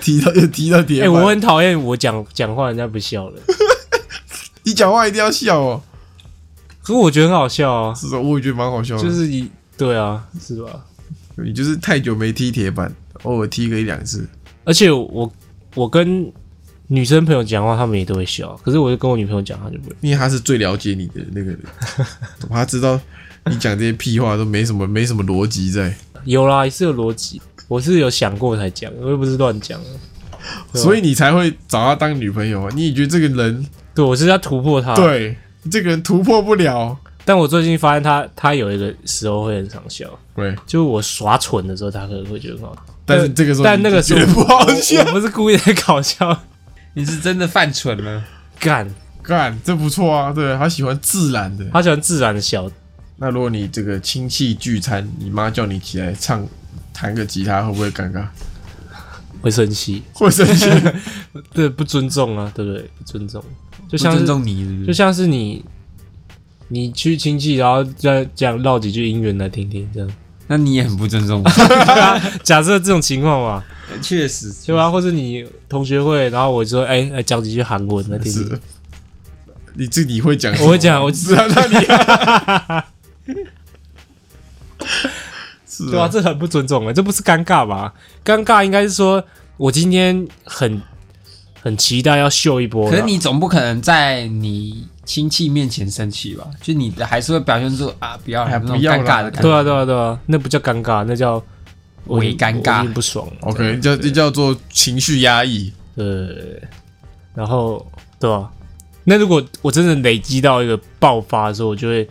[0.00, 3.40] 提到又提到叠哎、板，我很讨厌我讲讲话人家不笑了，
[4.64, 5.82] 你讲话一定要笑哦。
[6.82, 9.02] 可是我觉得很好笑啊，是的，我也觉得蛮好笑的。
[9.02, 10.84] 就是你对啊，是吧？
[11.36, 14.26] 你就是太久没踢铁板，偶尔踢个一两次。
[14.64, 15.30] 而且我
[15.74, 16.32] 我跟
[16.92, 19.96] 女生朋友讲话，他们也都会笑，可是我就跟我女朋友讲，她就不会。
[20.00, 21.60] 因为她是最了解你的那个人，
[22.50, 23.00] 她知道
[23.46, 25.94] 你讲这些屁话都没什么没什么逻辑在。
[26.24, 29.80] 有啦，也是有逻辑，我是有想过才讲，我又不是乱讲。
[30.74, 32.68] 所以你才会找她当女朋友啊。
[32.74, 35.36] 你也觉得这个人对我是要突破他，，对
[35.70, 42.74] 这个人突破不了，但我最近发现他他有一个时候会很常笑，对，就我耍蠢的时候，他可能会觉得很好，
[43.06, 46.36] 但是这个时候但那个时候不好我笑，我不是故意在搞笑，
[46.94, 48.22] 你是真的犯蠢了。
[48.58, 48.88] 干，
[49.22, 51.64] 干这不错啊，对他喜欢自然的。
[51.72, 52.70] 他喜欢自然的小，
[53.16, 56.46] 那如果你这个亲戚聚餐，你妈叫你起来唱
[56.92, 58.26] 弹个吉他，会不会尴尬？
[59.40, 60.68] 会生气，会生气？
[61.54, 62.82] 对，不尊重啊，对不对？
[62.98, 63.42] 不尊重，
[63.88, 64.84] 就不像是尊重你是不？
[64.86, 65.64] 就像是你
[66.68, 70.10] 你去亲戚，然后再这样唠几句英文来听听，这样。
[70.46, 71.50] 那你也很不尊重我。
[72.42, 73.64] 假设这种情况嘛，
[74.02, 74.90] 确实，对吧？
[74.90, 78.60] 或者你同学会，然后我就说，哎、来讲几句韩文来听听。
[79.74, 80.52] 你自己会讲？
[80.60, 81.74] 我会讲我知道，那你
[85.66, 87.94] 是 对啊，这很不尊重哎，这不是尴尬吧？
[88.24, 89.24] 尴尬应该是说
[89.56, 90.82] 我今天很
[91.62, 96.46] 很期待要秀一波，可是你总不可能在你亲戚面前生气吧？
[96.60, 99.42] 就你还是会表现出啊，不要不要啦尴尬的感觉。
[99.42, 101.42] 对啊对啊对啊，那不叫尴尬，那叫
[102.04, 103.28] 我微尴尬我不爽。
[103.40, 105.72] OK，叫这叫做情绪压抑。
[105.96, 106.62] 对，
[107.34, 107.84] 然后
[108.18, 108.50] 对吧、
[109.04, 112.08] 那如果我真的累积到一个爆发的时候，我就会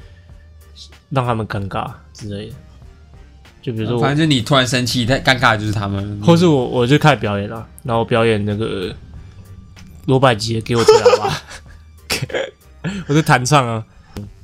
[1.10, 2.56] 让他们尴尬之类的。
[3.62, 6.22] 就比如说我，反正你突然生气，太尴尬的就是他们。
[6.24, 8.96] 或是我我就开始表演了，然后表演那个
[10.06, 11.42] 罗百吉给我吹喇叭，
[13.08, 13.84] 我就弹唱啊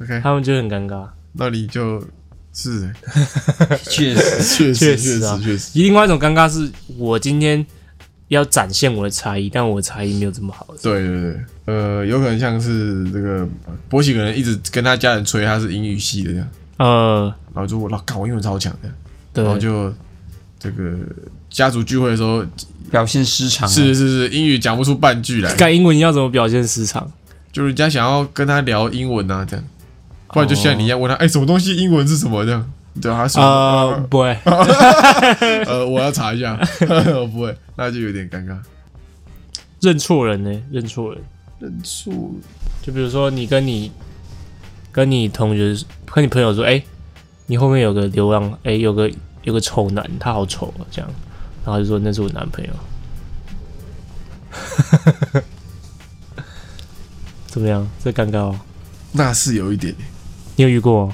[0.02, 1.08] ，OK，他们就很尴尬。
[1.34, 2.04] 那你就
[2.56, 2.90] 是。
[3.84, 5.72] 确实，确实确实啊确实。
[5.74, 7.64] 另外一种尴尬是我今天
[8.30, 10.66] 要展现我的才艺，但我的才艺没有这么好。
[10.82, 13.48] 对对对，呃，有可能像是这个
[13.90, 18.90] 博喜可能一直跟他家人吹他是英语系的这样，呃，然后就我老干我英文超强的，
[19.34, 19.44] 对。
[19.44, 19.94] 然，后就
[20.58, 20.98] 这个
[21.50, 22.44] 家族聚会的时候，
[22.90, 23.72] 表现失常啊。
[23.72, 27.12] 是是是，英语讲不出半句来，干英文你要怎么表现失常？
[27.52, 29.66] 就是人家想要跟他聊英文啊这样，
[30.28, 34.38] 不然就像你一样问他，哎、什么东西英文是什么这样，对啊，他说呃，不会，
[35.66, 36.60] 呃，我要查一下，
[37.16, 38.58] 我 不会，那就有点尴尬。
[39.82, 40.62] 认错人呢？
[40.72, 41.24] 认错人。
[41.60, 42.14] 认错
[42.82, 43.90] 就比如说你跟你
[44.92, 45.74] 跟你同学
[46.12, 46.84] 跟你朋友说，哎、
[47.46, 49.10] 你后面有个流浪，哎、有个
[49.44, 51.10] 有个丑男，他好丑啊，这样，
[51.64, 52.72] 然后就说那是我男朋友，
[57.48, 57.88] 怎么样？
[58.04, 58.60] 这尴尬哦。
[59.14, 59.96] 那是有一点，
[60.56, 61.12] 你有遇过？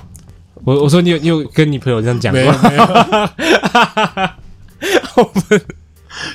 [0.63, 2.69] 我我说你有你有跟你朋友这样讲没有过？
[2.69, 2.88] 没有，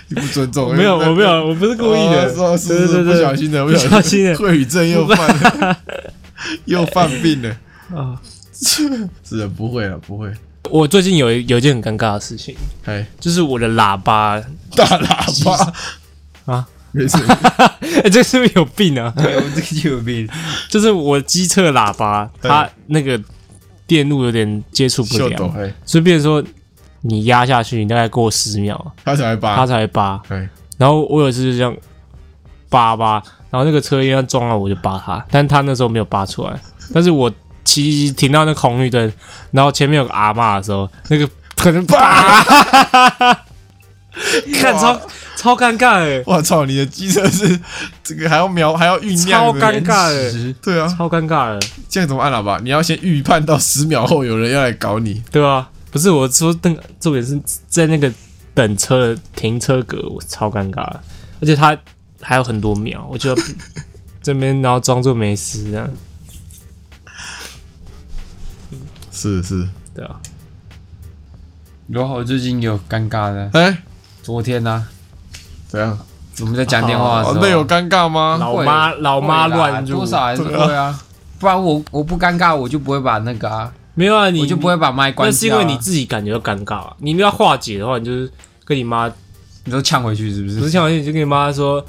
[0.08, 4.36] 你不尊重，没有，我没有，我不是故意的，哦是是是，不小心的，不不小心的。
[4.36, 5.76] 慧宇症又犯了，
[6.66, 7.56] 又犯病了。
[7.94, 8.20] 啊。
[8.58, 8.88] 是
[9.38, 10.32] 的，不会了，不会。
[10.70, 14.42] 我最近有一有一件很尴尬的事情，哎，就是我的喇叭，
[14.74, 15.72] 大喇叭。
[16.52, 16.66] 啊，
[16.96, 17.18] 没事，
[18.02, 19.12] 哎、这是不是有病啊？
[19.16, 19.22] 我
[19.54, 20.26] 这个就有病。
[20.68, 23.20] 就是我机测喇叭，它那个
[23.86, 26.42] 电路有点接触不良，哎，所以变成说
[27.02, 30.20] 你压下去，你大概过十秒，它才会拔，它才会扒。
[30.28, 31.76] 对，然后我有一次就这样
[32.70, 36.58] 扒扒，然后那个车一要撞了我就扒它，但它那时候没有扒出来。
[36.94, 37.30] 但是我
[37.64, 39.12] 骑停到那个红绿灯，
[39.50, 42.42] 然后前面有个阿嬷的时候，那个可能扒，
[44.54, 44.98] 看超
[45.36, 47.60] 超尴尬哎，我操，你的机车是
[48.02, 51.60] 这个还要瞄，还要酝酿，超尴尬的，对啊，超尴尬的。
[51.88, 52.58] 这样怎么按喇叭？
[52.58, 55.70] 你要先预判到十秒后有人要来搞你，对啊？
[55.92, 58.12] 不是我说那个重点是在那个
[58.54, 60.84] 等车的停车格，我超尴尬。
[60.90, 61.00] 的，
[61.40, 61.76] 而且他
[62.20, 63.36] 还有很多秒，我就要
[64.22, 65.90] 这边然后装作没事这样，
[69.12, 70.20] 是是，对啊，
[71.88, 73.82] 有好，最近有尴尬的，哎，
[74.22, 74.86] 昨天呢、
[75.68, 75.98] 怎样？
[76.40, 78.36] 我们在讲电话的时候，，哦那有尴尬吗？
[78.38, 81.00] 老妈老妈乱入多，少还是会啊，
[81.38, 85.32] 不然我我不尴尬，我就不会把那个啊，没有啊，你我就不会把麦关掉啊。
[85.32, 88.30] 那是因为你自己感觉到尴尬、啊，你要化解的话，你就是
[88.66, 89.10] 跟你妈
[89.64, 90.58] 你都呛回去是不是？
[90.58, 91.82] 不是呛回去你就跟你妈说，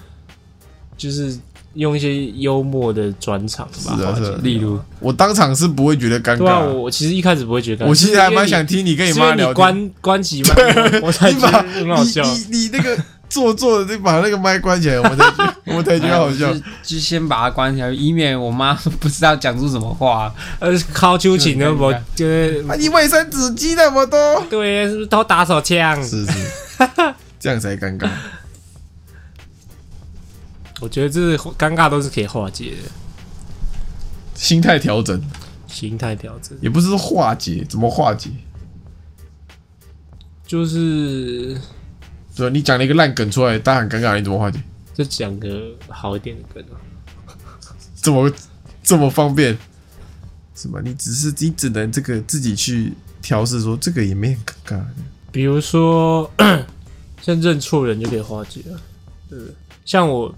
[0.96, 1.38] 就是
[1.74, 9.54] 用一些幽默的转场吧，是啊是啊例如，我当场是不会觉得尴对啊，尬，我我其实一开始不会觉得尴尬，我其实还蛮想听你跟你你妈聊天。
[9.54, 12.24] 关关起麦，我才你把觉得很好笑。
[12.24, 12.98] 你你你那个
[13.30, 16.62] 做作的，就把那个麦关起来，我们才觉得我们才觉得好笑就。
[16.84, 20.34] 就先把它关起来，以免我妈不知道讲出什么话。
[20.60, 26.02] 呃，靠秋瑾的我就是啊，你卫生纸积那么多，对，是不是都打手枪？
[26.02, 26.32] 是是，
[27.40, 28.10] 这样才尴尬。
[30.80, 32.90] 我觉得这是尴尬都是可以化解的，
[34.36, 35.22] 心态调整
[35.68, 38.30] 心态调整也不是化解，怎么化解？
[40.46, 41.60] 就是
[42.38, 42.54] 对吧？
[42.54, 44.60] 你讲了一个烂梗出来，大家很尴尬，你怎么化解？
[44.94, 46.78] 就讲个好一点的梗啊。
[48.02, 48.32] 这么
[48.84, 49.58] 这么方便，
[50.56, 50.80] 是吧？
[50.84, 54.84] 你只是你只能这个自己去调试，说这个也没很尴尬。
[55.32, 56.32] 比如说，
[57.22, 58.80] 像认错人就可以化解了，
[59.30, 59.54] 对不对？
[59.84, 60.34] 像我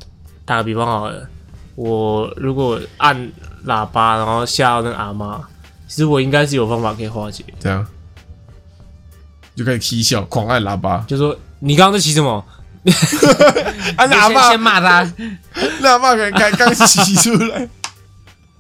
[0.46, 1.30] 打个比方好了，
[1.76, 3.16] 我如果按
[3.66, 5.48] 喇叭然后吓到那个阿妈，
[5.88, 7.86] 其实我应该是有方法可以化解，这样
[9.56, 12.46] 就开始嬉笑，狂按喇叭，就说你刚刚在骑什么？
[13.98, 15.04] 按喇叭先，骂他，
[15.84, 17.68] 喇叭可能刚刚骑出来，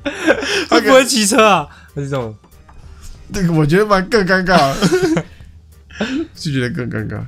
[0.69, 1.67] 他不会骑车啊？
[1.95, 2.35] 还是这种？
[3.31, 4.73] 这个我觉得蛮更尴尬，
[6.35, 7.21] 就觉得更尴尬。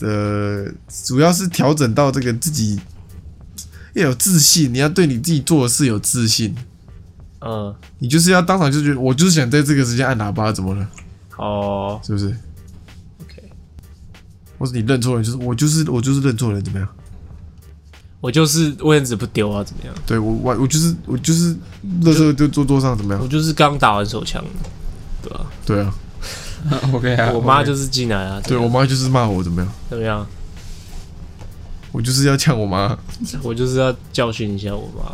[0.00, 0.66] 呃，
[1.06, 2.80] 主要是调整到这个自己
[3.94, 6.54] 要有自信，你要对你自己做的事有自信，
[7.40, 10.86] 嗯，你就是要当场就觉得我就是想在这个时间按喇叭，怎么了？
[11.36, 12.36] 哦是不是？
[14.58, 16.88] 或是你认错人，就是我就是我就是认错人，怎么样？
[18.20, 19.94] 我就是卫生纸不丢啊，怎么样？
[20.04, 21.54] 对我我我就是我就是
[22.02, 23.22] 垃圾就桌桌上怎么样？
[23.22, 24.44] 我就是刚打完手枪，
[25.22, 25.94] 对啊、对啊，
[26.92, 29.72] OK 啊，我妈就是进来啊，对我妈就是骂我怎么样？
[29.88, 30.26] 怎么样？
[31.92, 32.98] 我就是要呛我妈，
[33.42, 35.10] 我就是要教训一下我妈。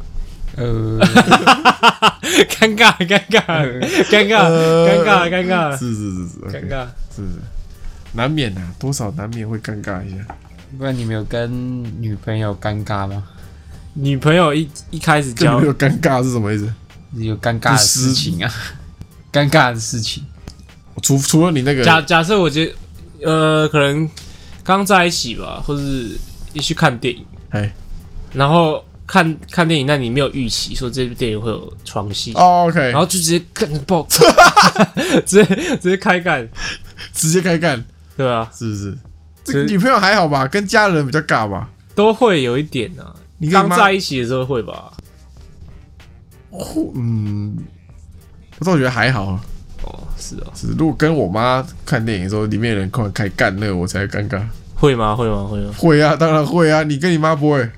[0.57, 0.99] 呃，
[2.49, 3.45] 尴尬，尴尬，
[4.09, 4.49] 尴尬，
[4.89, 6.87] 尴尬，尴尬，是是是是尴尬。
[7.15, 7.29] 是是，
[8.15, 10.17] 难免啊，多少难免会尴尬一下。
[10.79, 13.23] 不然你没有跟女朋友尴尬吗？
[13.95, 16.73] 女朋友一一开始交有尴尬是什么意思？
[17.17, 18.53] 有尴尬的事情啊，
[19.33, 20.25] 尴尬的事情。
[21.03, 22.75] 除除了你那个假假设我觉得
[23.23, 24.09] 呃，可能
[24.65, 26.19] 刚在一起吧，或是
[26.53, 27.73] 一起去看电影，哎
[28.33, 34.05] 然后看看电影，那你没有预期说这部电影会有床戏，哦 OK，然后就直接看爆，
[35.25, 35.45] 直接
[35.77, 36.49] 直接开干，
[37.13, 37.85] 直接开干，
[38.17, 38.49] 对啊？
[38.53, 38.99] 是不是？
[39.45, 40.47] 这女朋友还好吧？
[40.47, 41.69] 跟家人比较尬吧？
[41.95, 43.15] 都会有一点啊。
[43.39, 44.93] 你刚在一起的时候会吧？
[46.95, 47.57] 嗯，
[48.59, 49.45] 我倒觉得还好啊。
[49.83, 54.43] 哦，是哦，是如果跟我妈看电影的时候，里面有人快开干，那个我才尴尬。
[54.75, 55.15] 会吗？
[55.15, 55.45] 会吗？
[55.45, 55.73] 会吗？
[55.77, 56.83] 会啊，当然会啊。
[56.83, 57.69] 你跟你妈不会，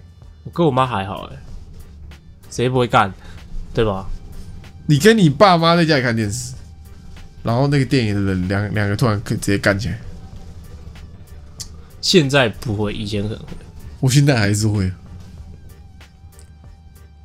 [0.44, 1.36] 我跟我妈还好哎、
[2.50, 3.12] 谁不会干，
[3.74, 4.06] 对吧？
[4.86, 6.54] 你跟你爸妈在家里看电视，
[7.42, 9.98] 然后那个电影的人两两个突然可以直接干起来，
[12.06, 13.46] 现在不会，以前可能会。
[13.98, 14.88] 我现在还是会，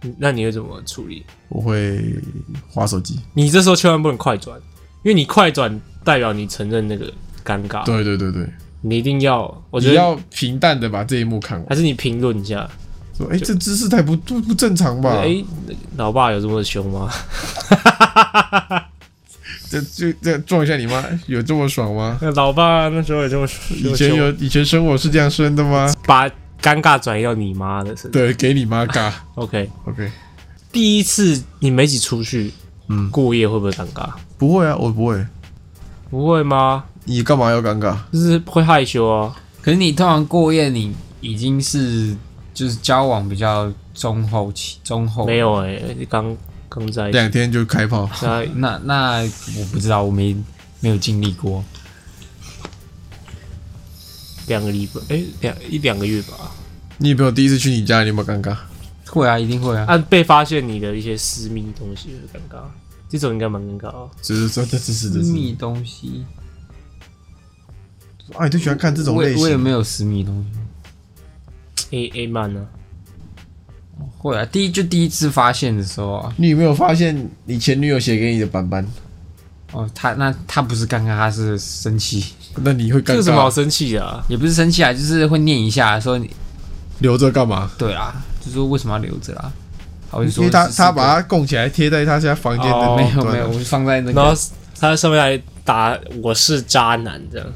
[0.01, 1.23] 嗯那你会怎么处理？
[1.49, 2.03] 我会
[2.67, 3.19] 划手机。
[3.35, 4.59] 你这时候千万不能快转，
[5.03, 7.13] 因为你快转代表你承认那个
[7.45, 7.85] 尴尬。
[7.85, 8.49] 对对对对，
[8.81, 11.67] 你一定要，我觉得你要平淡的把这一幕看完。
[11.69, 12.67] 还是你评论一下。
[13.15, 15.11] 说，哎、这姿势太不不不正常吧？
[15.21, 15.45] 哎、
[15.95, 17.07] 老爸有这么凶吗？
[19.71, 22.19] 这就这样撞一下你妈，有这么爽吗？
[22.21, 25.89] 那老爸那时候也这么以前有以前生活是这样生的吗？
[26.05, 26.27] 把
[26.61, 28.11] 尴尬转移到你妈的身上。
[28.11, 29.09] 对，给你妈尬。
[29.35, 30.11] OK，OK，
[30.73, 32.51] 第一次你们一起出去
[32.89, 34.09] 嗯，过夜会不会尴尬？
[34.37, 35.25] 不会啊，我不会。
[36.09, 36.83] 不会吗？
[37.05, 37.95] 你干嘛要尴尬？
[38.11, 39.33] 就是会害羞啊。
[39.61, 42.13] 可是你通常过夜，你已经是
[42.53, 45.79] 就是交往比较中后期，中后没有哎、
[46.09, 46.35] 刚
[46.73, 49.21] 刚在一起，两天就开炮，那那那
[49.59, 50.33] 我不知道，我没
[50.79, 51.61] 没有经历过。
[54.47, 56.49] 两个礼拜，哎、两一两个月吧。
[56.97, 58.55] 你女朋友第一次去你家，你有没有尴尬？
[59.07, 59.85] 会啊，一定会啊。
[59.85, 62.63] 啊被发现你的一些私密东西会尴尬，
[63.09, 64.09] 这种应该蛮尴尬哦。
[64.21, 66.25] 只是说这这是这是，私密东西，
[68.35, 69.37] 啊，你都喜欢看这种我类型？
[69.37, 71.97] 也我也没有私密东西。
[71.97, 72.65] A A 漫呢？
[74.21, 78.85] 会啊，第一就第一次发现的时候啊，你有没有发现你前女友写给你的板板？
[79.71, 82.25] 哦，他那他不是尴尬，他是生气，
[82.57, 83.53] 那你会尴什么好尬？
[83.55, 84.23] 生气的啊？
[84.27, 86.29] 也不是生气啊，就是会念一下，说你
[86.99, 87.71] 留着干嘛？
[87.79, 89.51] 对啊，就说为什么要留着啦？
[90.11, 94.39] 他会因说为他他是是个把它供起来贴在他家房间的哦那一端啊没有没有，我就放在那然后个
[94.79, 97.47] 他在上面还打我是渣男这样，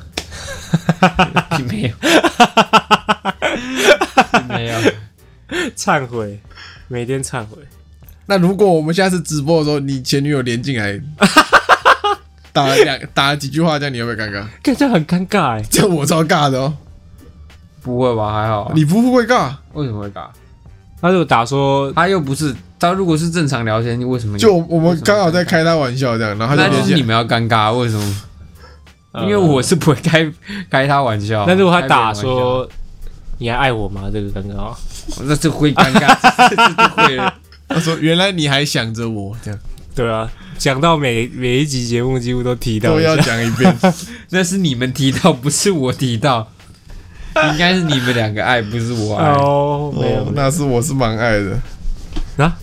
[1.57, 1.89] 并 没有，
[4.31, 4.79] 并 没有。
[5.77, 6.39] 忏悔，
[6.87, 7.57] 每天忏悔。
[8.27, 10.99] 那如果我们下次直播的时候，你前女友连进来，
[12.51, 14.45] 打了两打了几句话，这样你会不会尴尬？
[14.63, 15.63] 感觉很尴尬哎。
[15.69, 16.73] 这样我超尬的哦。
[17.81, 18.33] 不会吧？
[18.33, 18.71] 还好啊。
[18.73, 19.53] 你不会尬？
[19.73, 20.27] 为什么会尬？
[21.01, 26.89] 他就打说他又不是他，如果是正常聊天，你为什么就我们刚好在开他玩笑，这样，然后他就连进来。
[26.89, 28.21] 就是你们要尴尬，为什么？
[29.11, 30.29] 呃因为我是不会开
[30.69, 31.45] 开他玩笑。
[31.47, 32.67] 那如果他打说
[33.37, 34.09] 你还爱我吗？
[34.11, 34.75] 这个尴尬。
[35.09, 37.33] 笑，那就会尴尬，这这就会了。
[37.67, 39.59] 他说：“原来你还想着我，这样
[39.95, 43.17] 对啊，讲到每每一集节目几乎都提到都要。
[43.17, 43.75] 讲一遍。
[44.29, 46.51] 那是你们提到，不是我提到。
[47.51, 49.29] 应该是你们两个爱，不是我爱。
[49.31, 51.59] 哦，没有哦，那是我是蛮爱的。
[52.37, 52.57] 啊，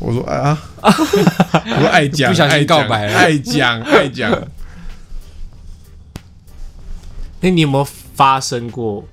[0.00, 4.30] 我说啊， 我说爱讲，不小心告白了爱讲爱讲。
[7.40, 9.06] 那 你有没有发生过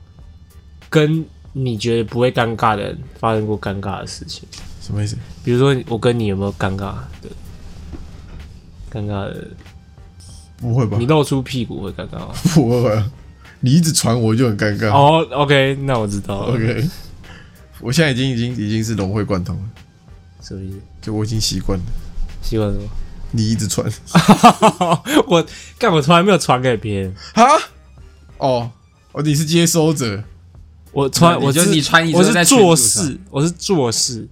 [0.90, 1.26] 跟
[1.58, 4.44] 你觉得不会尴尬的人发生过尴尬的事情？
[4.82, 5.16] 什么意思？
[5.42, 7.30] 比如说我跟你有没有尴尬的？
[8.92, 9.48] 尴尬的，
[10.58, 11.06] 不会吧你？
[11.06, 12.34] 露出屁股会尴尬吗？
[12.54, 13.10] 不会吧？
[13.62, 14.90] 你一直传我就很尴尬。
[14.90, 16.54] 哦，OK，那我知道了。
[16.56, 16.90] OK，
[17.80, 19.64] 我现在已经已经已经是融会贯通了，
[20.42, 20.80] 什么意思？
[21.02, 21.86] 就我已经习惯了。
[22.42, 22.84] 习惯什么？
[23.32, 23.90] 你一直传
[25.28, 25.46] 我
[25.80, 27.16] 干，我从来没有传给别人。
[27.34, 27.44] 啊？
[28.40, 28.72] 哦
[29.14, 30.22] 哦，你是接收者，
[30.96, 34.26] 我穿，我就是你传，你我是做事，我是做事，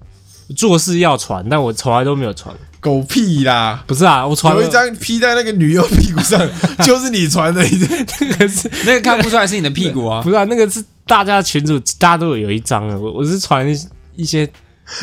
[0.55, 2.55] 做事要传，但我从来都没有传。
[2.79, 3.81] 狗屁啦！
[3.87, 6.39] 不是啊，我传有一张披在那个女优屁股上，
[6.85, 7.61] 就是你传的。
[7.61, 10.29] 那个是那个看不出来是你的屁股啊不。
[10.29, 10.43] 是啊？
[10.45, 12.97] 那个是大家群主，大家都有有一张啊。
[12.97, 13.77] 我我是传一
[14.17, 14.49] 一些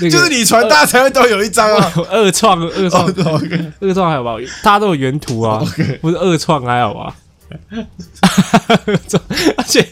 [0.00, 1.92] 那个，就是你传，大家才会都有一张啊。
[1.96, 3.06] 我二创二创
[3.80, 4.36] 二创还有吧？
[4.62, 5.62] 大家都有原图啊
[6.02, 7.16] 不是二创还好吧？
[9.56, 9.86] 而且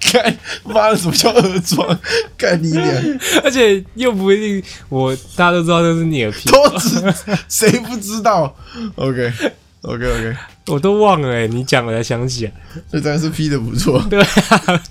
[0.00, 1.98] 看，妈的，什么叫恶装？
[2.36, 2.84] 干你娘！
[3.42, 7.14] 而且又不一定，我大家都知道这是你的屁股，都知，
[7.48, 8.54] 谁不知道
[8.96, 9.32] ？OK
[9.82, 10.36] OK OK，
[10.66, 12.52] 我都忘了哎、你讲了才想起来，
[12.90, 14.04] 这张是 P 的不错。
[14.10, 14.82] 对啊，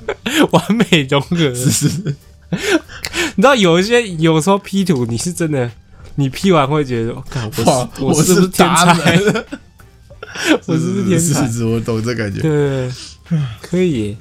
[0.52, 1.38] 完美融合。
[1.38, 2.16] 是是是，
[3.36, 5.70] 你知道有一些有时候 P 图，你是真的，
[6.16, 7.52] 你 P 完会觉得，我靠，
[8.00, 9.20] 我，是我是不是是天达才？
[10.34, 10.60] 人。
[10.68, 11.66] 我是不是天才是是？
[11.66, 12.42] 我懂这感觉。
[12.42, 12.92] 对，
[13.62, 14.16] 可以，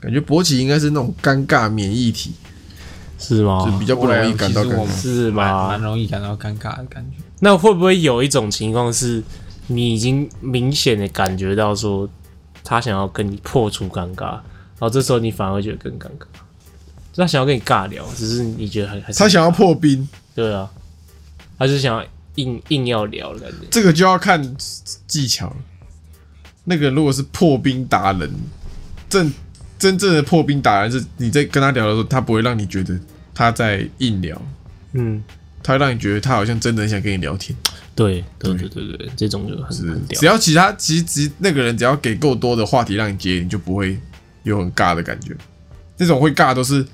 [0.00, 2.32] 感觉勃起应该是那种尴尬免疫体，
[3.18, 3.78] 是吗就？
[3.78, 5.00] 比较不容易感到尴尬。
[5.00, 5.80] 是蛮吗蛮？
[5.80, 7.22] 容易感到尴尬的感觉。
[7.40, 9.22] 那会不会有一种情况是，
[9.68, 12.08] 你已经明显的感觉到说，
[12.64, 14.42] 他想要跟你破除尴尬，然
[14.80, 16.26] 后这时候你反而会觉得更尴尬？
[17.12, 20.70] 就他想要跟你尬聊，只是你觉得他想要破冰，对啊，
[21.58, 22.04] 他就想要
[22.38, 23.66] 硬硬要聊的感觉。
[23.70, 24.56] 这个就要看
[25.06, 25.54] 技巧。
[26.64, 28.30] 那个如果是破冰达人，
[29.08, 29.32] 真
[29.78, 32.98] 真正的破冰达人是你在跟他聊的时候，他不会让你觉得
[33.34, 34.40] 他在硬聊，
[34.92, 35.22] 嗯，
[35.62, 37.56] 他会让你觉得他好像真的很想跟你聊天。
[37.94, 40.26] 对对对对对，这种就很只。
[40.26, 43.98] 要其他其实其实那个人只要给够多的话题让你接，你就不会
[44.42, 45.34] 有很尬的感觉。
[45.96, 46.86] 那种会尬都是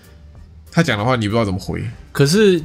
[0.71, 1.85] 他讲的话你不知道怎么回。
[2.13, 2.63] 可是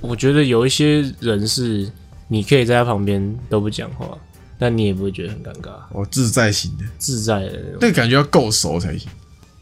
[0.00, 1.90] 我觉得有一些人是，
[2.28, 4.16] 你可以在他旁边都不讲话，
[4.58, 7.78] 但你也不会觉得很尴尬，哦，自在型的，自在的那种。
[7.80, 9.08] 那感觉要够熟才行。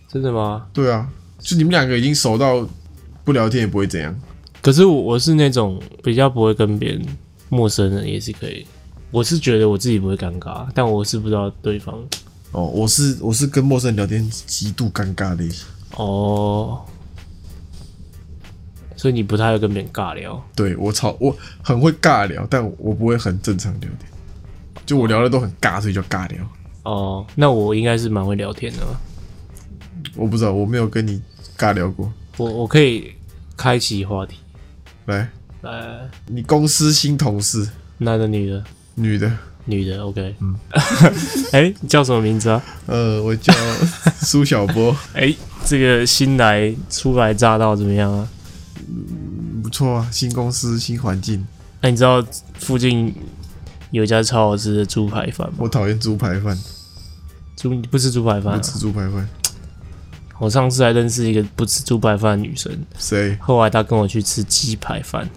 [0.09, 0.67] 真的吗？
[0.73, 1.09] 对啊，
[1.41, 2.67] 就你们两个已经熟到
[3.25, 4.15] 不聊天也不会怎样。
[4.63, 7.05] 可是我我是那种比较不会跟别人
[7.49, 8.67] 陌生人也是可以。
[9.11, 11.95] 我是觉得我自己不会尴尬，但我是不知道对方
[12.53, 15.67] 哦，我是我是跟陌生人聊天极度尴尬类型。
[15.97, 16.85] 哦，
[19.05, 20.43] 所以你不太会跟别人尬聊。
[20.57, 24.11] 对我超我很会尬聊，但我不会很正常聊天。
[24.87, 26.39] 就我聊的都很尬，所以叫尬聊。
[26.85, 28.99] 哦，那我应该是蛮会聊天的吧。
[30.17, 31.21] 我不知道，我没有跟你
[31.59, 32.11] 尬聊过。
[32.39, 33.13] 我我可以
[33.59, 34.39] 开启话题，
[35.05, 35.29] 来，
[35.61, 38.65] 来，你公司新同事，男的女的？
[38.95, 39.31] 女的，
[39.67, 40.35] 女的，OK。
[40.41, 40.57] 嗯，
[41.53, 42.63] 哎、你叫什么名字啊？
[42.87, 43.53] 呃，我叫
[44.17, 45.35] 苏小波，哎、
[45.67, 48.27] 这个新来初来乍到怎么样啊？
[49.63, 51.47] 不错啊，新公司新环境。
[51.81, 52.25] 那、你知道
[52.59, 53.15] 附近
[53.91, 55.55] 有一家超好吃的猪排饭吗？
[55.59, 56.59] 我讨厌猪排饭，
[57.57, 58.57] 猪你不吃猪排饭、啊？
[58.57, 59.29] 不吃猪排饭。
[60.39, 65.31] 我上次还认识一个不吃猪排饭的女生，谁后来她跟我去吃鸡排饭，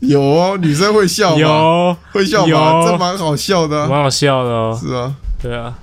[0.00, 0.58] 有哦？
[0.58, 1.38] 女生会笑吗？
[1.38, 2.48] 有，会笑吗？
[2.48, 3.88] 有这蛮好笑的、啊。
[3.88, 4.78] 蛮好笑的哦。
[4.80, 5.78] 是啊，对啊，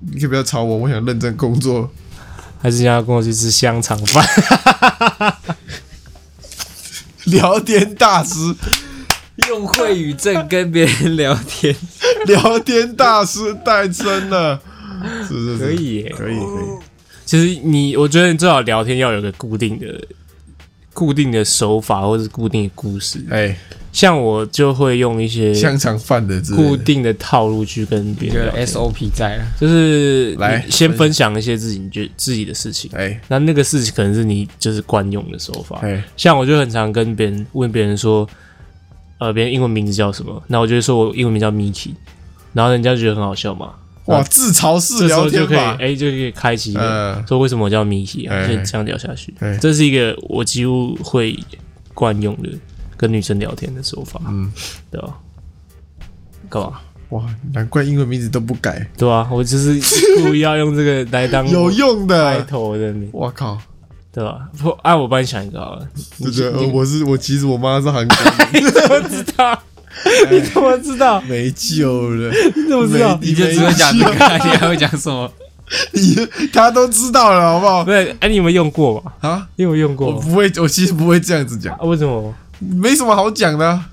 [0.00, 1.88] 你可以不要吵我，我想认真工作。
[2.60, 4.26] 还是想要跟我去吃香肠饭？
[7.26, 8.54] 聊天大师，
[9.48, 11.74] 用会语症跟别人聊天，
[12.26, 14.60] 聊天大师诞生了。
[15.22, 16.84] 是是是，可以可以可以。
[17.24, 19.86] 其实你，我觉得你最好聊天要有个固定的、
[20.96, 23.22] 固定的手法或者是固定的故事。
[23.30, 23.54] 哎，
[23.92, 29.44] 像我就会用一些香肠饭的固定的套路去跟别人 SOP 在了。
[29.60, 35.80] 就是来先分享一些自己觉自己的事情，哎那那个事情可能是你就是惯用的手法。
[35.82, 38.26] 哎，像我就很常跟别人问别人说，
[39.18, 40.42] 呃，别人英文名字叫什么？
[40.46, 41.90] 那我就会说我英文名叫 Miki，
[42.54, 43.72] 然后人家就觉得很好笑嘛。
[44.06, 45.76] 哇，自嘲式聊这时候就可以天法。
[45.80, 49.56] 哎、就可以开启一个嗯说为什么我叫 Miki 啊，哎就这样聊下去哎。
[49.58, 51.38] 这是一个我几乎会
[51.94, 52.48] 惯用的
[52.96, 54.50] 跟女生聊天的手法，嗯，
[54.90, 55.18] 对吧？
[56.48, 56.80] 干嘛？
[57.10, 59.80] 哇，难怪英文名字都不改，对啊，我就是
[60.22, 62.44] 故意要用这个来当 有用的开的。
[62.44, 63.56] 头的名，我靠，
[64.12, 64.48] 对吧？
[64.58, 65.88] 不，哎、我帮你想一个好了。
[66.18, 69.62] 对对，呃我是我，其实我妈是韩国人，你怎么知道？
[70.30, 71.20] 你怎么知道？
[71.22, 72.30] 没救了。
[72.54, 73.18] 你怎么知道？
[73.22, 75.30] 你就只会讲这个，你还会讲什么？
[75.92, 76.16] 你
[76.52, 77.90] 他都知道了，好不好不？
[77.90, 79.12] 是，哎、你有没有用过嘛？
[79.28, 80.16] 啊，你有没有用过吗？
[80.16, 81.82] 我不会，我其实不会这样子讲，啊？
[81.84, 82.32] 为什么？
[82.60, 83.86] 没什么好讲的啊。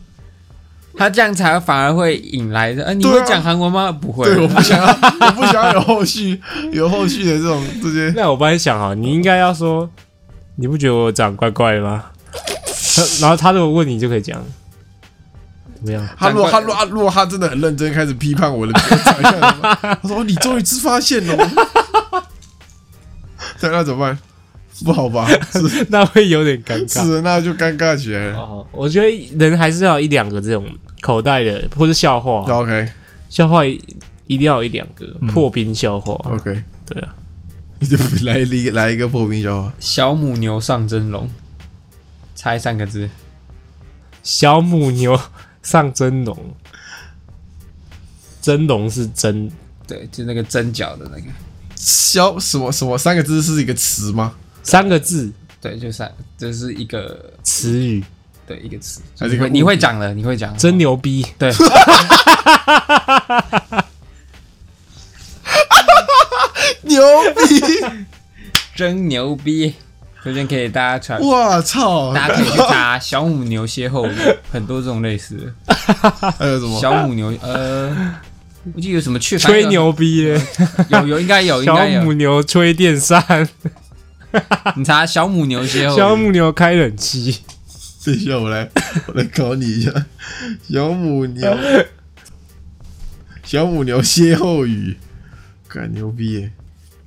[0.95, 2.85] 他这样才反而会引来的。
[2.85, 3.91] 哎，你会讲韩文吗？
[3.91, 4.25] 不会。
[4.25, 4.85] 对，我不想要，
[5.25, 6.39] 我不想要有后续，
[6.71, 8.13] 有后续的这种这些。
[8.15, 9.89] 那我帮你想哈，你应该要说，
[10.57, 12.03] 你不觉得我长怪怪的吗？
[13.19, 14.39] 然后他如果问你，就可以讲，
[15.85, 16.07] 怎么样？
[16.17, 19.39] 他如果他长如果如果他真的很认真开始批判我的长相，
[19.81, 21.35] 他说：“哦你终于自发现了。
[23.59, 24.17] ”对，那怎么办？
[24.83, 25.27] 不好吧？
[25.51, 27.03] 是 那会有点尴尬。
[27.03, 28.37] 是，那就尴尬起来了。
[28.37, 30.65] 哦，我觉得人还是要一两个这种
[31.01, 32.89] 口袋的，或是笑话，OK
[33.29, 33.73] 笑话一
[34.27, 36.13] 一定要有一两个破冰笑话。
[36.29, 37.13] OK，对啊，
[37.79, 39.73] 你就来一来一个破冰笑话。
[39.79, 41.29] 小母牛上蒸笼，
[42.35, 43.09] 猜三个字。
[44.23, 45.19] 小母牛
[45.63, 46.37] 上真龙，
[48.41, 49.51] 真龙是蒸
[49.87, 51.23] 对，就那个针脚的那个。
[51.75, 54.35] 小什么什么三个字是一个词吗？
[54.61, 58.03] 三个字对，就三，就是一个词语，
[58.45, 59.01] 对一个词。
[59.17, 60.59] 还是一个你会讲了，你会讲的。
[60.59, 61.25] 真牛逼。
[61.37, 61.51] 对，
[66.83, 67.01] 牛
[67.35, 68.05] 逼！
[68.75, 69.75] 真牛逼！
[70.23, 72.13] 推荐给大家传，我操！
[72.13, 74.15] 大家可以去查小母牛歇后语，
[74.49, 75.75] 很多这种类似的。
[76.39, 76.79] 还有什么？
[76.79, 77.89] 小母牛，呃，
[78.73, 80.41] 我记得有什么去吹，牛逼耶！
[80.87, 82.01] 有有应该有， 应小该有。
[82.03, 83.21] 母牛吹电扇，
[84.77, 87.39] 你查小母牛歇后语，小母牛开冷气，
[88.05, 88.69] 等一下，我来
[89.07, 89.91] 我来考你一下。
[90.71, 91.57] 小母牛，
[93.43, 94.97] 小母牛歇后语，
[95.67, 96.51] 干牛逼耶！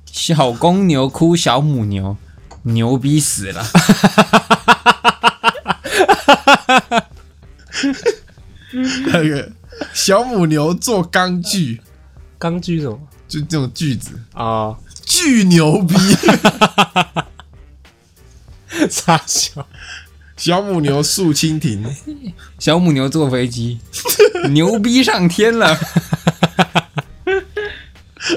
[0.05, 2.15] 小公牛哭小母牛，
[2.67, 3.65] 牛逼死了。
[9.07, 9.51] 那个
[9.93, 11.81] 小母牛做钢锯，
[12.37, 14.75] 钢锯什么就这种锯子，啊？
[15.05, 15.95] 巨牛逼。
[18.89, 19.65] 傻笑，
[20.35, 21.85] 小母牛竖蜻蜓，
[22.59, 23.79] 小母牛坐飞机，
[24.49, 25.77] 牛逼上天了。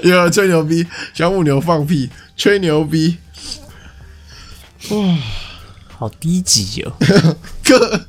[0.05, 0.87] 有吹牛逼。
[1.13, 3.19] 小母牛放屁，吹牛逼。
[5.97, 6.93] 好低级哦，
[7.65, 8.07] 克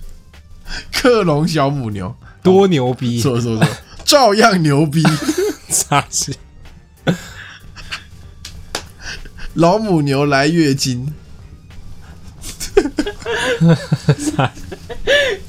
[0.91, 3.67] 克隆小母牛，多牛逼，错错错，
[4.05, 5.03] 照样牛逼。
[5.69, 6.33] 傻笑。
[9.53, 11.13] 老母牛来月经，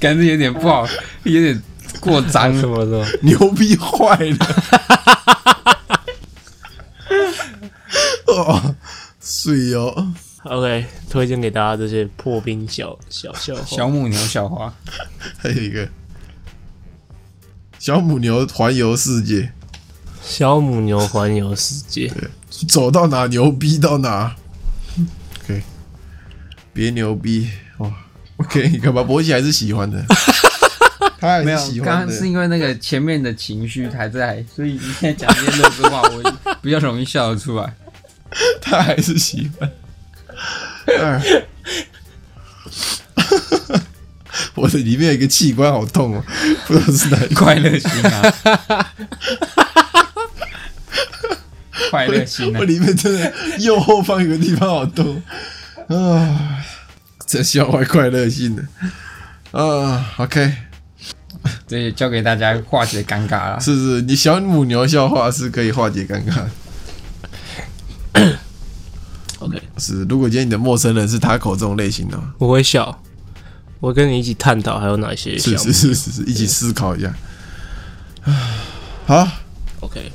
[0.00, 0.86] 感觉有点不好，
[1.22, 1.62] 有点
[2.00, 2.52] 过脏。
[2.58, 3.06] 什么什么？
[3.22, 4.36] 牛逼坏了。
[8.26, 8.74] 哦，
[9.20, 10.12] 水哦，
[10.45, 13.64] OK，推荐给大家这些破冰小小笑话。
[13.64, 14.74] 小母牛笑话，
[15.38, 15.88] 还有一个
[17.78, 19.53] 小母牛环游世界，
[20.20, 22.12] 小母牛环游世界，
[22.68, 24.34] 走到哪牛逼到哪。
[25.45, 25.62] OK，
[26.72, 27.93] 别牛逼哇
[28.38, 29.05] ！OK， 你干嘛？
[29.05, 30.05] 博奇还是喜欢的，
[31.20, 32.26] 他还没有是喜，欢的刚刚是。
[32.28, 37.76] 因为那个前面的情绪还在，所以你现在讲这些乐子话，我比较容易笑得出来。
[38.61, 39.70] 他还是喜欢。
[40.86, 41.22] 哎，
[44.55, 46.24] 我的里面有一个器官好痛哦，
[46.66, 47.34] 不知道是哪里。
[47.34, 48.34] 快乐心啊，
[51.90, 52.64] 快乐心啊我！
[52.64, 55.22] 里面真的右后方有个地方好痛
[55.88, 56.59] 啊！
[57.26, 58.62] 这笑话快乐心的
[59.59, 60.55] 啊，OK，
[61.66, 63.61] 这也交给大家化解尴尬了。
[63.61, 66.51] 是是，你小母牛笑话是可以化解尴尬的。
[69.43, 73.03] OK，是，如果今天你的陌生人是他口这种类型的话，我会笑，
[73.80, 77.12] 我跟你一起探讨还有哪些是是是是是，一起思考一下。
[79.07, 79.26] 好
[79.80, 80.12] ，OK。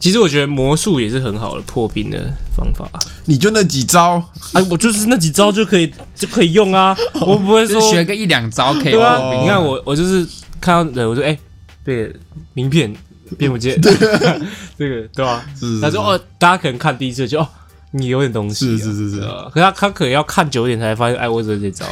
[0.00, 2.86] 其实我觉得魔术也是很好的破冰的方法。
[3.24, 6.94] 你就那几招，哎，我就是那几招就可以就可以用啊，
[7.26, 10.26] 我不会说就是学个一两招可以对啊破，冰你看我我就是
[10.60, 11.38] 看到人，我说哎，
[11.82, 12.14] 对，
[12.52, 12.94] 名片
[13.38, 15.44] 变不见， 这个对吧？
[15.80, 17.48] 他说哦，大家可能看第一次就哦，
[17.92, 21.86] 你有点东西啊，是是是是对吧可是他他可能要看久一点才发现，哎，我只有这招，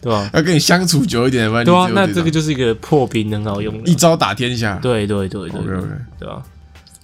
[0.00, 0.30] 对吧？
[0.34, 4.76] 要跟你相处久一点，对啊，那这个就是一个破冰很好用的，一招打天下。
[4.82, 5.88] 对对对对 OK 对 OK，
[6.20, 6.42] 对吧？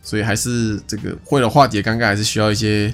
[0.03, 2.91] 所以还是这个为了化解尴尬，还是需要一些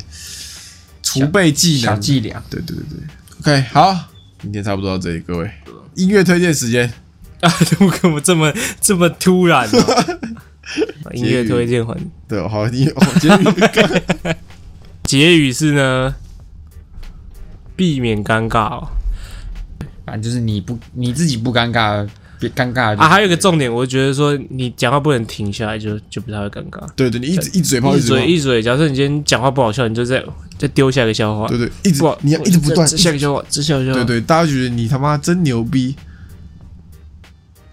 [1.03, 1.81] 储备技能。
[1.81, 2.43] 小伎俩。
[2.51, 3.97] 对对对对，OK，好，
[4.43, 5.51] 今天差不多到这里，各位。
[5.95, 6.93] 音乐推荐时间，
[7.41, 7.49] 啊，
[8.01, 10.05] 怎么这么这么突然、啊？
[11.15, 11.97] 音乐推荐环
[12.27, 14.35] 对，好，你哦，结语
[15.05, 16.15] 结语是呢，
[17.77, 18.89] 避免尴尬哦。
[20.07, 22.07] 反正就是你不你自己不尴尬，
[22.39, 26.87] 别尴尬啊，还有一个重点，我觉得说你讲话不能停下来，就就不太会尴尬。
[26.95, 30.23] 对对，你一直一嘴炮，一嘴一嘴，假设你今天讲话不好笑，你就再
[30.59, 31.49] 再丢下一个笑话。
[31.49, 34.05] 对对，一直不好，你要一直不断，这下一个笑话，这下一个笑话。
[34.05, 35.97] 对对，大家觉得你他妈真牛逼，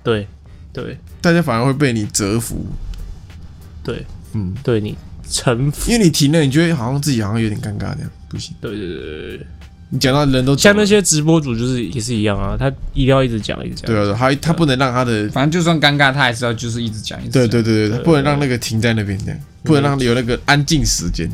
[0.04, 0.26] 对
[0.72, 2.66] 对大家反而会被你折服，
[3.84, 4.98] 对嗯，对，你
[5.30, 5.92] 臣服。
[5.92, 9.48] 因为你停了，你觉得好像自己好像有点尴尬这样，不行，对对对对对，
[9.90, 13.86] 你讲到人都像那些直播主就是也是一样啊，他一定要一直讲一直讲。
[13.86, 17.48] 对啊，对他他不能让他的，反正就算尴尬，他还是要就是一直讲一直讲。
[17.48, 21.30] 对对对对，他不能让那个停在那边这样，不能让有那个安静时间。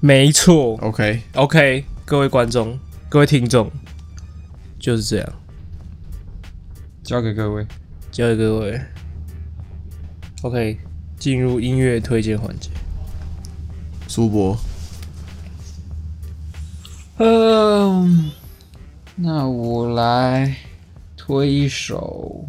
[0.00, 0.76] 没错。
[0.82, 2.78] OK，OK，各位观众，
[3.08, 3.70] 各位听众，
[4.78, 5.32] 就是这样，
[7.02, 7.66] 交给各位。
[8.12, 8.80] 交给各位。
[10.44, 10.76] OK，
[11.18, 12.68] 进入音乐推荐环节。
[14.06, 14.54] 苏博，
[17.16, 18.30] 嗯，
[19.16, 20.54] 那我来
[21.16, 22.46] 推一首。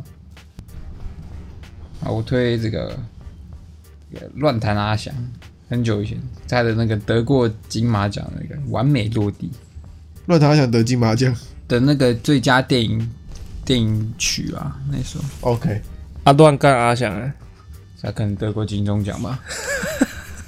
[2.03, 2.99] 啊，我推这个
[4.33, 5.15] 乱弹阿翔，
[5.69, 6.19] 很久以前
[6.49, 9.49] 他的那个得过金马奖那个《完美落地
[10.25, 11.33] 乱弹阿翔得金马奖。》
[11.69, 13.09] 的那个最佳电影
[13.63, 15.81] 电影曲啊，那首 OK，
[16.25, 17.33] 阿乱干阿翔啊，
[18.05, 19.39] 他可能得过金钟奖吧。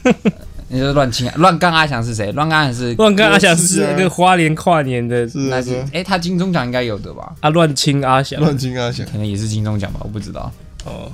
[0.70, 2.30] 你说乱亲乱干阿翔是谁？
[2.34, 7.34] 乱干阿翔是乱干阿翔是那个花莲跨年的那是哎、他金钟奖应该有的吧？
[7.40, 10.52] 啊乱亲阿翔乱金阿翔，可能也是金钟奖吧，我不知道。
[10.86, 11.10] 哦，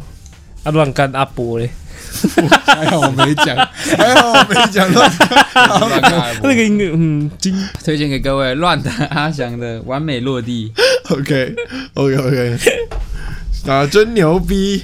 [0.64, 1.70] 啊乱干阿波嘞，
[2.66, 3.56] 还好我没讲，
[3.98, 5.02] 还好我没讲到。
[5.88, 10.74] 乱干阿伯那个音乐嗯金推荐给各位乱弹阿翔的《完美落地》。
[11.16, 12.58] OK，OK OK，
[13.68, 14.84] 啊，真牛逼！